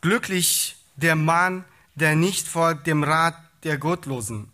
Glücklich 0.00 0.76
der 0.96 1.16
Mann, 1.16 1.64
der 1.94 2.16
nicht 2.16 2.48
folgt 2.48 2.86
dem 2.86 3.04
Rat 3.04 3.36
der 3.64 3.78
Gottlosen, 3.78 4.50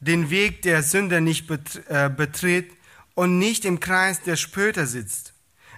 den 0.00 0.30
Weg 0.30 0.62
der 0.62 0.82
Sünder 0.82 1.20
nicht 1.20 1.50
äh, 1.88 2.10
betritt 2.14 2.70
und 3.14 3.38
nicht 3.38 3.64
im 3.64 3.80
Kreis 3.80 4.22
der 4.22 4.36
Spötter 4.36 4.86
sitzt 4.86 5.32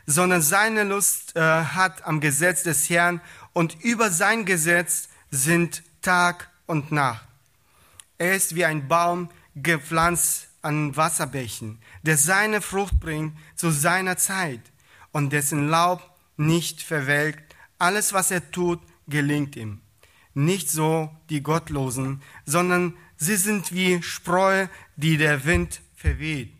sondern 0.08 0.40
seine 0.40 0.84
Lust 0.84 1.36
äh, 1.36 1.40
hat 1.40 2.06
am 2.06 2.20
Gesetz 2.20 2.62
des 2.62 2.88
Herrn 2.88 3.20
und 3.52 3.76
über 3.84 4.10
sein 4.10 4.46
Gesetz 4.46 5.10
sind 5.30 5.82
Tag 6.02 6.50
und 6.66 6.92
Nacht. 6.92 7.26
Er 8.18 8.34
ist 8.34 8.54
wie 8.54 8.64
ein 8.64 8.88
Baum 8.88 9.30
gepflanzt 9.54 10.48
an 10.62 10.96
Wasserbächen, 10.96 11.78
der 12.02 12.16
seine 12.16 12.60
Frucht 12.60 12.98
bringt 13.00 13.36
zu 13.54 13.70
seiner 13.70 14.16
Zeit 14.16 14.60
und 15.12 15.32
dessen 15.32 15.68
Laub 15.68 16.02
nicht 16.36 16.82
verwelkt. 16.82 17.56
Alles, 17.78 18.12
was 18.12 18.30
er 18.30 18.50
tut, 18.50 18.80
gelingt 19.06 19.56
ihm. 19.56 19.80
Nicht 20.34 20.70
so 20.70 21.10
die 21.30 21.42
Gottlosen, 21.42 22.22
sondern 22.44 22.94
sie 23.16 23.36
sind 23.36 23.72
wie 23.72 24.02
Spreu, 24.02 24.66
die 24.96 25.16
der 25.16 25.44
Wind 25.44 25.80
verweht. 25.94 26.52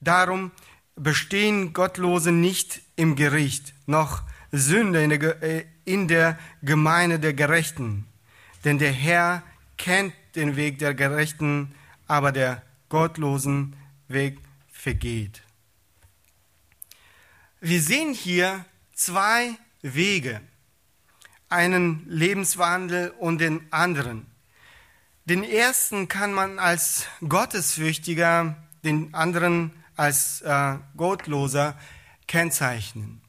Darum 0.00 0.50
bestehen 0.94 1.72
Gottlose 1.72 2.32
nicht 2.32 2.82
im 2.96 3.16
Gericht, 3.16 3.74
noch 3.86 4.22
Sünde 4.52 5.02
in 5.02 5.10
der, 5.10 5.42
äh, 5.42 5.64
in 5.84 6.08
der 6.08 6.38
Gemeinde 6.62 7.18
der 7.18 7.34
Gerechten. 7.34 8.05
Denn 8.66 8.78
der 8.78 8.90
Herr 8.90 9.44
kennt 9.78 10.12
den 10.34 10.56
Weg 10.56 10.80
der 10.80 10.92
Gerechten, 10.92 11.72
aber 12.08 12.32
der 12.32 12.62
gottlosen 12.88 13.76
Weg 14.08 14.40
vergeht. 14.72 15.42
Wir 17.60 17.80
sehen 17.80 18.12
hier 18.12 18.64
zwei 18.92 19.56
Wege, 19.82 20.40
einen 21.48 22.04
Lebenswandel 22.08 23.10
und 23.10 23.40
den 23.40 23.72
anderen. 23.72 24.26
Den 25.26 25.44
ersten 25.44 26.08
kann 26.08 26.34
man 26.34 26.58
als 26.58 27.06
Gottesfürchtiger, 27.26 28.56
den 28.84 29.14
anderen 29.14 29.70
als 29.94 30.40
äh, 30.40 30.78
Gottloser 30.96 31.78
kennzeichnen. 32.26 33.22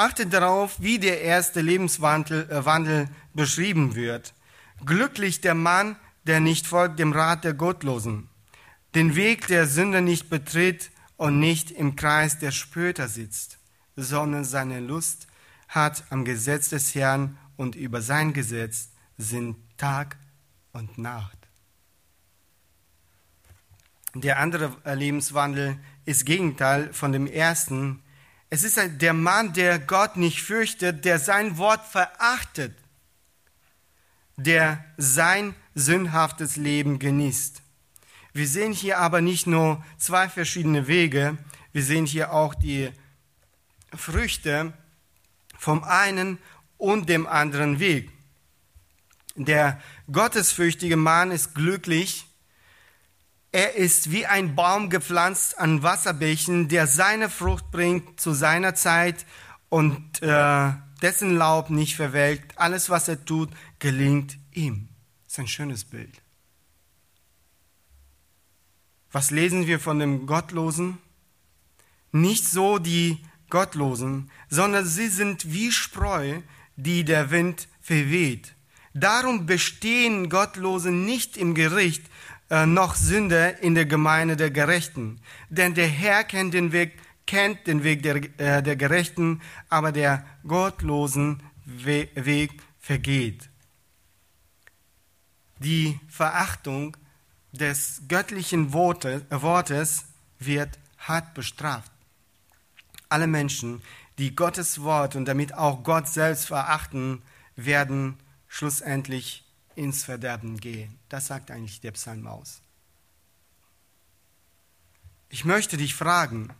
Achtet 0.00 0.32
darauf, 0.32 0.80
wie 0.80 0.98
der 0.98 1.20
erste 1.20 1.60
Lebenswandel 1.60 2.48
äh, 2.50 2.64
Wandel 2.64 3.06
beschrieben 3.34 3.94
wird. 3.94 4.32
Glücklich 4.86 5.42
der 5.42 5.54
Mann, 5.54 5.96
der 6.24 6.40
nicht 6.40 6.66
folgt 6.66 6.98
dem 6.98 7.12
Rat 7.12 7.44
der 7.44 7.52
Gottlosen, 7.52 8.30
den 8.94 9.14
Weg 9.14 9.46
der 9.48 9.66
Sünder 9.66 10.00
nicht 10.00 10.30
betritt 10.30 10.90
und 11.18 11.38
nicht 11.38 11.70
im 11.70 11.96
Kreis 11.96 12.38
der 12.38 12.50
Spötter 12.50 13.08
sitzt, 13.08 13.58
sondern 13.94 14.44
seine 14.44 14.80
Lust 14.80 15.26
hat 15.68 16.04
am 16.08 16.24
Gesetz 16.24 16.70
des 16.70 16.94
Herrn 16.94 17.36
und 17.58 17.76
über 17.76 18.00
sein 18.00 18.32
Gesetz 18.32 18.88
sind 19.18 19.56
Tag 19.76 20.16
und 20.72 20.96
Nacht. 20.96 21.36
Der 24.14 24.38
andere 24.38 24.78
Lebenswandel 24.94 25.76
ist 26.06 26.24
Gegenteil 26.24 26.90
von 26.94 27.12
dem 27.12 27.26
ersten. 27.26 28.02
Es 28.52 28.64
ist 28.64 28.80
der 29.00 29.12
Mann, 29.12 29.52
der 29.52 29.78
Gott 29.78 30.16
nicht 30.16 30.42
fürchtet, 30.42 31.04
der 31.04 31.20
sein 31.20 31.56
Wort 31.56 31.86
verachtet, 31.86 32.76
der 34.36 34.84
sein 34.96 35.54
sündhaftes 35.76 36.56
Leben 36.56 36.98
genießt. 36.98 37.62
Wir 38.32 38.48
sehen 38.48 38.72
hier 38.72 38.98
aber 38.98 39.20
nicht 39.20 39.46
nur 39.46 39.84
zwei 39.98 40.28
verschiedene 40.28 40.88
Wege, 40.88 41.38
wir 41.72 41.84
sehen 41.84 42.06
hier 42.06 42.32
auch 42.32 42.54
die 42.54 42.90
Früchte 43.94 44.72
vom 45.56 45.84
einen 45.84 46.38
und 46.76 47.08
dem 47.08 47.28
anderen 47.28 47.78
Weg. 47.78 48.10
Der 49.36 49.80
gottesfürchtige 50.10 50.96
Mann 50.96 51.30
ist 51.30 51.54
glücklich, 51.54 52.26
er 53.52 53.74
ist 53.74 54.12
wie 54.12 54.26
ein 54.26 54.54
Baum 54.54 54.90
gepflanzt 54.90 55.58
an 55.58 55.82
Wasserbächen, 55.82 56.68
der 56.68 56.86
seine 56.86 57.28
Frucht 57.28 57.70
bringt 57.70 58.20
zu 58.20 58.32
seiner 58.32 58.74
Zeit 58.74 59.26
und 59.68 60.22
äh, 60.22 60.72
dessen 61.02 61.36
Laub 61.36 61.70
nicht 61.70 61.96
verwelkt. 61.96 62.56
Alles, 62.58 62.90
was 62.90 63.08
er 63.08 63.24
tut, 63.24 63.50
gelingt 63.78 64.38
ihm. 64.52 64.88
Das 65.24 65.34
ist 65.34 65.38
ein 65.40 65.48
schönes 65.48 65.84
Bild. 65.84 66.22
Was 69.12 69.32
lesen 69.32 69.66
wir 69.66 69.80
von 69.80 69.98
dem 69.98 70.26
Gottlosen? 70.26 70.98
Nicht 72.12 72.46
so 72.46 72.78
die 72.78 73.18
Gottlosen, 73.48 74.30
sondern 74.48 74.84
sie 74.86 75.08
sind 75.08 75.52
wie 75.52 75.72
Spreu, 75.72 76.40
die 76.76 77.04
der 77.04 77.32
Wind 77.32 77.66
verweht. 77.80 78.54
Darum 78.94 79.46
bestehen 79.46 80.28
Gottlose 80.28 80.90
nicht 80.90 81.36
im 81.36 81.54
Gericht, 81.54 82.02
noch 82.50 82.96
Sünder 82.96 83.62
in 83.62 83.74
der 83.74 83.86
Gemeinde 83.86 84.36
der 84.36 84.50
Gerechten. 84.50 85.20
Denn 85.48 85.74
der 85.74 85.86
Herr 85.86 86.24
kennt 86.24 86.54
den 86.54 86.72
Weg, 86.72 86.98
kennt 87.26 87.66
den 87.66 87.84
Weg 87.84 88.02
der, 88.02 88.16
äh, 88.38 88.62
der 88.62 88.76
Gerechten, 88.76 89.40
aber 89.68 89.92
der 89.92 90.24
gottlosen 90.46 91.42
We 91.64 92.08
Weg 92.14 92.50
vergeht. 92.80 93.48
Die 95.58 96.00
Verachtung 96.08 96.96
des 97.52 98.02
göttlichen 98.08 98.72
Wortes, 98.72 99.22
Wortes 99.30 100.06
wird 100.38 100.78
hart 100.98 101.34
bestraft. 101.34 101.92
Alle 103.08 103.26
Menschen, 103.26 103.82
die 104.18 104.34
Gottes 104.34 104.82
Wort 104.82 105.16
und 105.16 105.26
damit 105.26 105.54
auch 105.54 105.82
Gott 105.82 106.08
selbst 106.08 106.46
verachten, 106.46 107.22
werden 107.56 108.18
schlussendlich 108.48 109.44
ins 109.80 110.04
Verderben 110.04 110.60
gehen. 110.60 110.98
Das 111.08 111.28
sagt 111.28 111.50
eigentlich 111.50 111.80
der 111.80 111.92
Psalm 111.92 112.26
aus. 112.26 112.60
Ich 115.30 115.46
möchte 115.46 115.78
dich 115.78 115.94
fragen, 115.94 116.50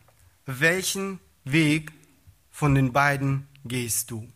welchen 0.47 1.19
Weg 1.43 1.91
von 2.49 2.73
den 2.73 2.93
beiden 2.93 3.47
gehst 3.63 4.09
du? 4.09 4.27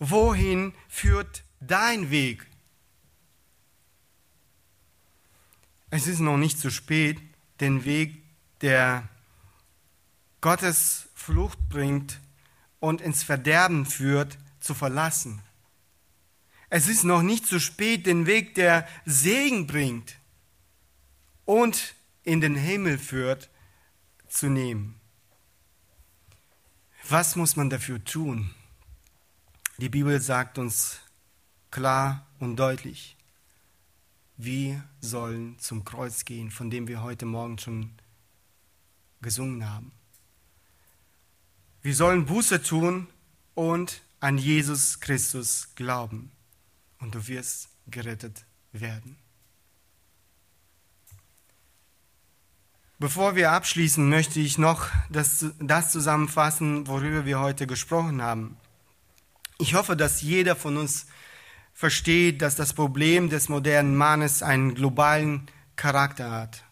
Wohin 0.00 0.74
führt 0.88 1.44
dein 1.60 2.10
Weg? 2.10 2.48
Es 5.90 6.08
ist 6.08 6.18
noch 6.18 6.36
nicht 6.36 6.58
zu 6.58 6.72
spät, 6.72 7.20
den 7.60 7.84
Weg, 7.84 8.24
der 8.60 9.08
Gottes 10.40 11.08
Flucht 11.14 11.60
bringt 11.68 12.18
und 12.80 13.00
ins 13.00 13.22
Verderben 13.22 13.86
führt, 13.86 14.36
zu 14.58 14.74
verlassen. 14.74 15.40
Es 16.70 16.88
ist 16.88 17.04
noch 17.04 17.22
nicht 17.22 17.46
zu 17.46 17.60
spät, 17.60 18.06
den 18.06 18.26
Weg, 18.26 18.54
der 18.54 18.86
Segen 19.06 19.66
bringt 19.66 20.16
und 21.46 21.94
in 22.24 22.40
den 22.40 22.54
Himmel 22.54 22.98
führt, 22.98 23.48
zu 24.28 24.48
nehmen. 24.50 25.00
Was 27.08 27.36
muss 27.36 27.56
man 27.56 27.70
dafür 27.70 28.04
tun? 28.04 28.54
Die 29.78 29.88
Bibel 29.88 30.20
sagt 30.20 30.58
uns 30.58 30.98
klar 31.70 32.26
und 32.38 32.56
deutlich, 32.56 33.16
wir 34.36 34.84
sollen 35.00 35.58
zum 35.58 35.84
Kreuz 35.84 36.26
gehen, 36.26 36.50
von 36.50 36.70
dem 36.70 36.86
wir 36.86 37.02
heute 37.02 37.24
Morgen 37.24 37.58
schon 37.58 37.92
gesungen 39.22 39.68
haben. 39.68 39.90
Wir 41.80 41.94
sollen 41.94 42.26
Buße 42.26 42.62
tun 42.62 43.06
und 43.54 44.02
an 44.20 44.36
Jesus 44.36 45.00
Christus 45.00 45.74
glauben 45.74 46.30
und 47.00 47.14
du 47.14 47.26
wirst 47.28 47.68
gerettet 47.86 48.44
werden. 48.72 49.16
Bevor 53.00 53.36
wir 53.36 53.52
abschließen, 53.52 54.08
möchte 54.08 54.40
ich 54.40 54.58
noch 54.58 54.88
das, 55.08 55.46
das, 55.60 55.92
zusammenfassen, 55.92 56.88
worüber 56.88 57.24
wir 57.24 57.38
heute 57.38 57.68
gesprochen 57.68 58.22
haben. 58.22 58.56
Ich 59.58 59.74
hoffe, 59.74 59.96
dass 59.96 60.20
jeder 60.20 60.56
von 60.56 60.76
uns 60.76 61.06
versteht, 61.72 62.42
dass 62.42 62.56
das 62.56 62.72
Problem 62.72 63.30
des 63.30 63.48
modernen 63.48 63.96
Mannes 63.96 64.42
einen 64.42 64.74
globalen 64.74 65.48
Charakter 65.76 66.32
hat. 66.32 66.64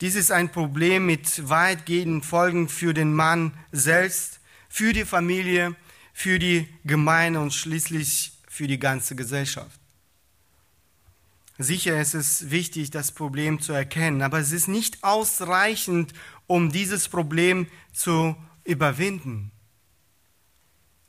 Dies 0.00 0.14
ist 0.14 0.32
ein 0.32 0.50
Problem 0.50 1.04
mit 1.04 1.46
weitgehenden 1.48 2.22
Folgen 2.22 2.70
für 2.70 2.94
den 2.94 3.12
Mann 3.12 3.52
selbst, 3.70 4.40
für 4.70 4.94
die 4.94 5.04
Familie, 5.04 5.76
für 6.14 6.38
die 6.38 6.68
Gemeinde 6.84 7.40
und 7.40 7.52
schließlich 7.52 8.33
für 8.54 8.68
die 8.68 8.78
ganze 8.78 9.16
Gesellschaft. 9.16 9.80
Sicher 11.58 12.00
ist 12.00 12.14
es 12.14 12.52
wichtig, 12.52 12.92
das 12.92 13.10
Problem 13.10 13.60
zu 13.60 13.72
erkennen, 13.72 14.22
aber 14.22 14.38
es 14.38 14.52
ist 14.52 14.68
nicht 14.68 15.02
ausreichend, 15.02 16.12
um 16.46 16.70
dieses 16.70 17.08
Problem 17.08 17.66
zu 17.92 18.36
überwinden. 18.62 19.50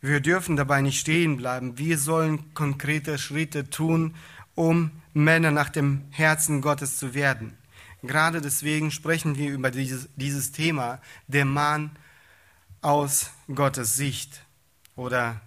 Wir 0.01 0.21
dürfen 0.21 0.55
dabei 0.55 0.81
nicht 0.81 0.99
stehen 0.99 1.37
bleiben. 1.37 1.77
Wir 1.77 1.99
sollen 1.99 2.51
konkrete 2.55 3.19
Schritte 3.19 3.69
tun, 3.69 4.15
um 4.55 4.89
Männer 5.13 5.51
nach 5.51 5.69
dem 5.69 6.01
Herzen 6.09 6.61
Gottes 6.61 6.97
zu 6.97 7.13
werden. 7.13 7.55
Gerade 8.01 8.41
deswegen 8.41 8.89
sprechen 8.89 9.37
wir 9.37 9.51
über 9.51 9.69
dieses, 9.69 10.09
dieses 10.15 10.51
Thema, 10.51 10.99
der 11.27 11.45
Mann 11.45 11.91
aus 12.81 13.29
Gottes 13.53 13.95
Sicht 13.95 14.41
oder 14.95 15.41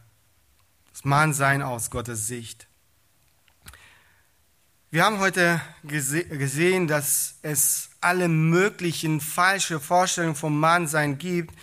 das 0.99 1.05
Mannsein 1.05 1.63
aus 1.63 1.93
Gottes 1.93 2.27
Sicht. 2.27 2.67
Wir 4.91 5.05
haben 5.05 5.21
heute 5.21 5.61
gese 5.85 6.25
gesehen, 6.25 6.89
dass 6.89 7.37
es 7.43 7.91
alle 8.01 8.27
möglichen 8.27 9.21
falsche 9.21 9.79
Vorstellungen 9.79 10.35
vom 10.35 10.59
Mannsein 10.59 11.17
gibt. 11.19 11.55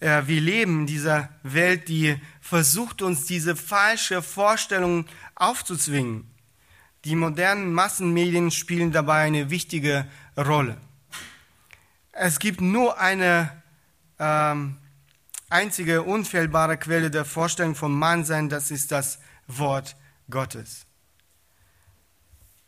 Äh, 0.00 0.26
wir 0.26 0.42
leben 0.42 0.80
in 0.80 0.86
dieser 0.86 1.30
Welt, 1.42 1.88
die 1.88 2.20
versucht 2.42 3.00
uns 3.00 3.24
diese 3.24 3.56
falsche 3.56 4.20
Vorstellung 4.20 5.06
aufzuzwingen. 5.36 6.30
Die 7.06 7.16
modernen 7.16 7.72
Massenmedien 7.72 8.50
spielen 8.50 8.92
dabei 8.92 9.22
eine 9.22 9.48
wichtige 9.48 10.06
Rolle. 10.36 10.76
Es 12.12 12.38
gibt 12.38 12.60
nur 12.60 13.00
eine 13.00 13.62
ähm, 14.18 14.76
einzige 15.52 16.02
unfehlbare 16.02 16.76
Quelle 16.76 17.10
der 17.10 17.24
Vorstellung 17.24 17.74
vom 17.74 17.98
Mannsein, 17.98 18.48
das 18.48 18.70
ist 18.70 18.90
das 18.90 19.18
Wort 19.46 19.96
Gottes. 20.30 20.86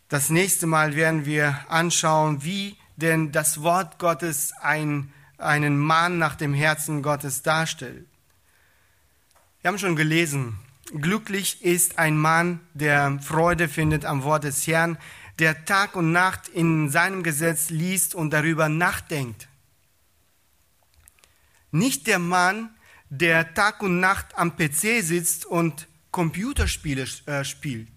Das 0.08 0.30
nächste 0.30 0.66
Mal 0.66 0.94
werden 0.94 1.24
wir 1.24 1.64
anschauen, 1.68 2.44
wie 2.44 2.76
denn 2.96 3.32
das 3.32 3.62
Wort 3.62 3.98
Gottes 3.98 4.52
ein, 4.60 5.12
einen 5.38 5.78
Mann 5.78 6.18
nach 6.18 6.36
dem 6.36 6.54
Herzen 6.54 7.02
Gottes 7.02 7.42
darstellt. 7.42 8.06
Wir 9.60 9.68
haben 9.68 9.78
schon 9.78 9.96
gelesen, 9.96 10.58
glücklich 10.92 11.64
ist 11.64 11.98
ein 11.98 12.18
Mann, 12.18 12.60
der 12.74 13.18
Freude 13.20 13.68
findet 13.68 14.04
am 14.04 14.22
Wort 14.22 14.44
des 14.44 14.66
Herrn, 14.66 14.98
der 15.38 15.64
Tag 15.64 15.96
und 15.96 16.12
Nacht 16.12 16.48
in 16.48 16.90
seinem 16.90 17.22
Gesetz 17.22 17.70
liest 17.70 18.14
und 18.14 18.30
darüber 18.30 18.68
nachdenkt. 18.68 19.48
Nicht 21.70 22.06
der 22.06 22.20
Mann, 22.20 22.73
der 23.18 23.54
Tag 23.54 23.82
und 23.82 24.00
Nacht 24.00 24.36
am 24.36 24.56
PC 24.56 25.02
sitzt 25.02 25.46
und 25.46 25.86
Computerspiele 26.10 27.06
äh, 27.26 27.44
spielt. 27.44 27.88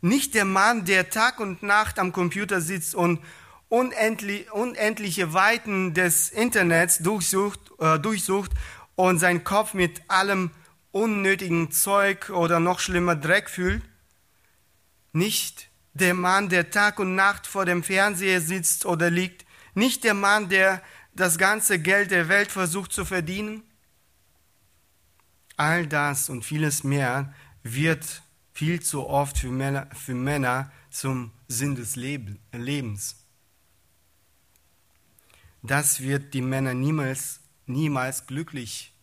Nicht 0.00 0.34
der 0.34 0.44
Mann, 0.44 0.84
der 0.84 1.10
Tag 1.10 1.40
und 1.40 1.62
Nacht 1.62 1.98
am 1.98 2.12
Computer 2.12 2.60
sitzt 2.60 2.94
und 2.94 3.20
unendlich, 3.68 4.50
unendliche 4.52 5.32
Weiten 5.32 5.92
des 5.92 6.30
Internets 6.30 6.98
durchsucht, 6.98 7.60
äh, 7.80 7.98
durchsucht 7.98 8.52
und 8.94 9.18
seinen 9.18 9.42
Kopf 9.42 9.74
mit 9.74 10.02
allem 10.08 10.50
unnötigen 10.92 11.72
Zeug 11.72 12.30
oder 12.30 12.60
noch 12.60 12.78
schlimmer 12.78 13.16
Dreck 13.16 13.50
fühlt. 13.50 13.82
Nicht 15.12 15.68
der 15.94 16.14
Mann, 16.14 16.48
der 16.48 16.70
Tag 16.70 17.00
und 17.00 17.16
Nacht 17.16 17.46
vor 17.46 17.64
dem 17.64 17.82
Fernseher 17.82 18.40
sitzt 18.40 18.86
oder 18.86 19.10
liegt. 19.10 19.44
Nicht 19.74 20.04
der 20.04 20.14
Mann, 20.14 20.48
der 20.48 20.80
das 21.20 21.38
ganze 21.38 21.78
Geld 21.78 22.10
der 22.10 22.28
Welt 22.28 22.50
versucht 22.50 22.92
zu 22.92 23.04
verdienen? 23.04 23.62
All 25.56 25.86
das 25.86 26.28
und 26.28 26.44
vieles 26.44 26.84
mehr 26.84 27.34
wird 27.62 28.22
viel 28.52 28.80
zu 28.80 29.06
oft 29.06 29.38
für 29.38 29.50
Männer, 29.50 29.88
für 29.94 30.14
Männer 30.14 30.70
zum 30.90 31.32
Sinn 31.48 31.74
des 31.74 31.96
Lebens. 31.96 33.16
Das 35.62 36.00
wird 36.00 36.34
die 36.34 36.42
Männer 36.42 36.74
niemals, 36.74 37.40
niemals 37.66 38.26
glücklich 38.26 38.94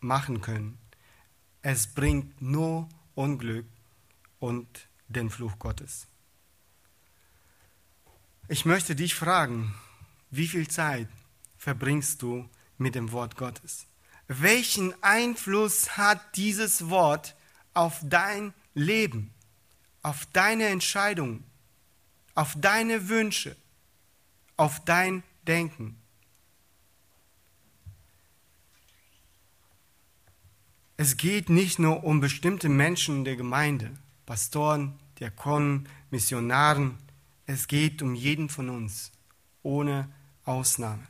machen 0.00 0.40
können. 0.40 0.78
Es 1.62 1.86
bringt 1.86 2.42
nur 2.42 2.88
Unglück 3.14 3.66
und 4.40 4.88
den 5.06 5.30
Fluch 5.30 5.58
Gottes. 5.58 6.08
Ich 8.48 8.64
möchte 8.64 8.96
dich 8.96 9.14
fragen, 9.14 9.74
wie 10.32 10.48
viel 10.48 10.66
Zeit 10.66 11.06
verbringst 11.56 12.20
du 12.22 12.48
mit 12.76 12.96
dem 12.96 13.12
Wort 13.12 13.36
Gottes? 13.36 13.86
Welchen 14.26 15.00
Einfluss 15.02 15.96
hat 15.96 16.36
dieses 16.36 16.90
Wort 16.90 17.36
auf 17.74 18.00
dein 18.02 18.52
Leben, 18.74 19.32
auf 20.02 20.26
deine 20.32 20.66
Entscheidungen, 20.66 21.44
auf 22.34 22.56
deine 22.58 23.08
Wünsche, 23.08 23.54
auf 24.56 24.84
dein 24.84 25.22
Denken? 25.46 26.02
es 31.02 31.16
geht 31.16 31.50
nicht 31.50 31.80
nur 31.80 32.04
um 32.04 32.20
bestimmte 32.20 32.68
Menschen 32.68 33.16
in 33.18 33.24
der 33.24 33.34
Gemeinde, 33.34 33.90
Pastoren, 34.24 35.00
Diakonen, 35.18 35.88
Missionaren, 36.12 36.96
es 37.44 37.66
geht 37.66 38.02
um 38.02 38.14
jeden 38.14 38.48
von 38.48 38.68
uns, 38.68 39.10
ohne 39.64 40.08
Ausnahme. 40.44 41.06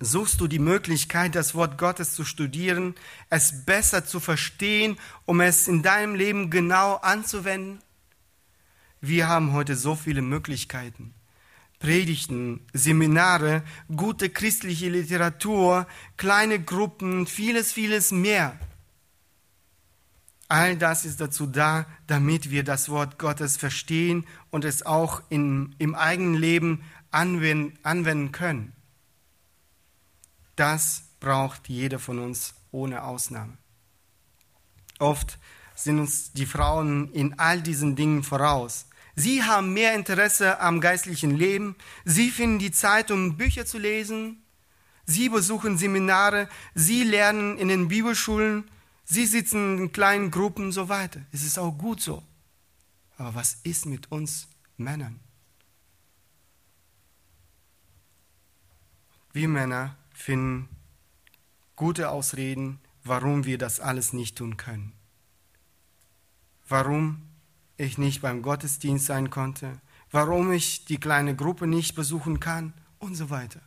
Suchst 0.00 0.40
du 0.40 0.48
die 0.48 0.58
Möglichkeit, 0.58 1.36
das 1.36 1.54
Wort 1.54 1.78
Gottes 1.78 2.14
zu 2.14 2.24
studieren, 2.24 2.96
es 3.30 3.64
besser 3.64 4.04
zu 4.04 4.18
verstehen, 4.18 4.98
um 5.26 5.40
es 5.40 5.68
in 5.68 5.82
deinem 5.82 6.16
Leben 6.16 6.50
genau 6.50 6.96
anzuwenden? 6.96 7.78
Wir 9.00 9.28
haben 9.28 9.52
heute 9.52 9.76
so 9.76 9.94
viele 9.94 10.22
Möglichkeiten. 10.22 11.14
Predigten, 11.78 12.60
Seminare, 12.72 13.62
gute 13.94 14.30
christliche 14.30 14.88
Literatur, 14.88 15.86
kleine 16.16 16.60
Gruppen, 16.60 17.26
vieles, 17.26 17.72
vieles 17.72 18.10
mehr. 18.10 18.58
All 20.48 20.76
das 20.76 21.04
ist 21.04 21.20
dazu 21.20 21.46
da, 21.46 21.86
damit 22.06 22.50
wir 22.50 22.62
das 22.62 22.88
Wort 22.88 23.18
Gottes 23.18 23.56
verstehen 23.56 24.26
und 24.50 24.64
es 24.64 24.84
auch 24.84 25.22
in, 25.28 25.74
im 25.78 25.94
eigenen 25.94 26.34
Leben 26.34 26.84
anwenden 27.12 28.32
können. 28.32 28.72
Das 30.56 31.04
braucht 31.20 31.68
jeder 31.68 31.98
von 31.98 32.18
uns 32.18 32.54
ohne 32.70 33.04
Ausnahme. 33.04 33.56
Oft 34.98 35.38
sind 35.74 35.98
uns 35.98 36.32
die 36.32 36.46
Frauen 36.46 37.12
in 37.12 37.38
all 37.38 37.62
diesen 37.62 37.96
Dingen 37.96 38.22
voraus. 38.22 38.86
Sie 39.14 39.42
haben 39.42 39.74
mehr 39.74 39.94
Interesse 39.94 40.60
am 40.60 40.80
geistlichen 40.80 41.36
Leben. 41.36 41.76
Sie 42.04 42.30
finden 42.30 42.58
die 42.58 42.72
Zeit, 42.72 43.10
um 43.10 43.36
Bücher 43.36 43.66
zu 43.66 43.78
lesen. 43.78 44.42
Sie 45.04 45.28
besuchen 45.28 45.76
Seminare. 45.76 46.48
Sie 46.74 47.04
lernen 47.04 47.58
in 47.58 47.68
den 47.68 47.88
Bibelschulen. 47.88 48.70
Sie 49.04 49.26
sitzen 49.26 49.78
in 49.78 49.92
kleinen 49.92 50.30
Gruppen 50.30 50.66
und 50.66 50.72
so 50.72 50.88
weiter. 50.88 51.20
Es 51.32 51.42
ist 51.42 51.58
auch 51.58 51.72
gut 51.72 52.00
so. 52.00 52.22
Aber 53.18 53.34
was 53.34 53.58
ist 53.64 53.84
mit 53.86 54.10
uns 54.10 54.48
Männern? 54.76 55.20
Wir 59.32 59.48
Männer 59.48 59.96
finden 60.12 60.68
gute 61.76 62.10
Ausreden, 62.10 62.80
warum 63.04 63.44
wir 63.44 63.58
das 63.58 63.80
alles 63.80 64.12
nicht 64.12 64.36
tun 64.36 64.56
können. 64.56 64.92
Warum 66.68 67.22
ich 67.76 67.98
nicht 67.98 68.22
beim 68.22 68.42
Gottesdienst 68.42 69.06
sein 69.06 69.30
konnte, 69.30 69.80
warum 70.10 70.52
ich 70.52 70.84
die 70.84 70.98
kleine 70.98 71.34
Gruppe 71.34 71.66
nicht 71.66 71.94
besuchen 71.94 72.40
kann 72.40 72.74
und 72.98 73.14
so 73.14 73.30
weiter. 73.30 73.60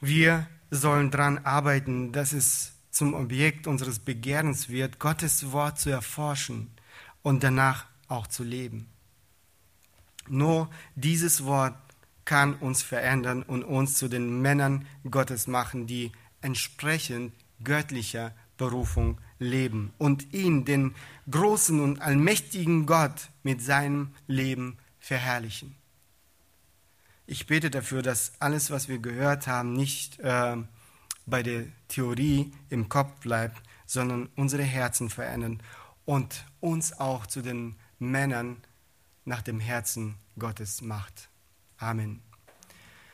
Wir 0.00 0.48
sollen 0.70 1.10
daran 1.10 1.38
arbeiten, 1.38 2.12
dass 2.12 2.32
es 2.32 2.72
zum 2.90 3.14
Objekt 3.14 3.66
unseres 3.66 4.00
Begehrens 4.00 4.68
wird, 4.68 4.98
Gottes 4.98 5.52
Wort 5.52 5.78
zu 5.78 5.90
erforschen 5.90 6.70
und 7.22 7.42
danach 7.42 7.86
auch 8.08 8.26
zu 8.26 8.42
leben. 8.42 8.88
Nur 10.28 10.70
dieses 10.96 11.44
Wort 11.44 11.76
kann 12.24 12.54
uns 12.54 12.82
verändern 12.82 13.42
und 13.42 13.64
uns 13.64 13.96
zu 13.96 14.08
den 14.08 14.40
Männern 14.40 14.86
Gottes 15.10 15.46
machen, 15.46 15.86
die 15.86 16.12
entsprechend 16.40 17.32
göttlicher 17.62 18.34
Berufung 18.56 19.18
leben 19.38 19.92
und 19.98 20.34
ihn, 20.34 20.64
den 20.64 20.94
großen 21.30 21.80
und 21.80 22.00
allmächtigen 22.00 22.86
Gott, 22.86 23.30
mit 23.42 23.62
seinem 23.62 24.14
Leben 24.26 24.76
verherrlichen. 24.98 25.76
Ich 27.26 27.46
bete 27.46 27.70
dafür, 27.70 28.02
dass 28.02 28.32
alles, 28.38 28.70
was 28.70 28.88
wir 28.88 28.98
gehört 28.98 29.46
haben, 29.46 29.72
nicht 29.72 30.18
äh, 30.18 30.56
bei 31.26 31.42
der 31.42 31.64
Theorie 31.88 32.52
im 32.68 32.88
Kopf 32.88 33.20
bleibt, 33.20 33.62
sondern 33.86 34.28
unsere 34.36 34.62
Herzen 34.62 35.08
verändern 35.08 35.62
und 36.04 36.44
uns 36.60 36.92
auch 36.98 37.26
zu 37.26 37.40
den 37.40 37.76
Männern 37.98 38.58
nach 39.24 39.42
dem 39.42 39.60
Herzen 39.60 40.16
Gottes 40.38 40.82
macht. 40.82 41.29
Amen. 41.82 42.29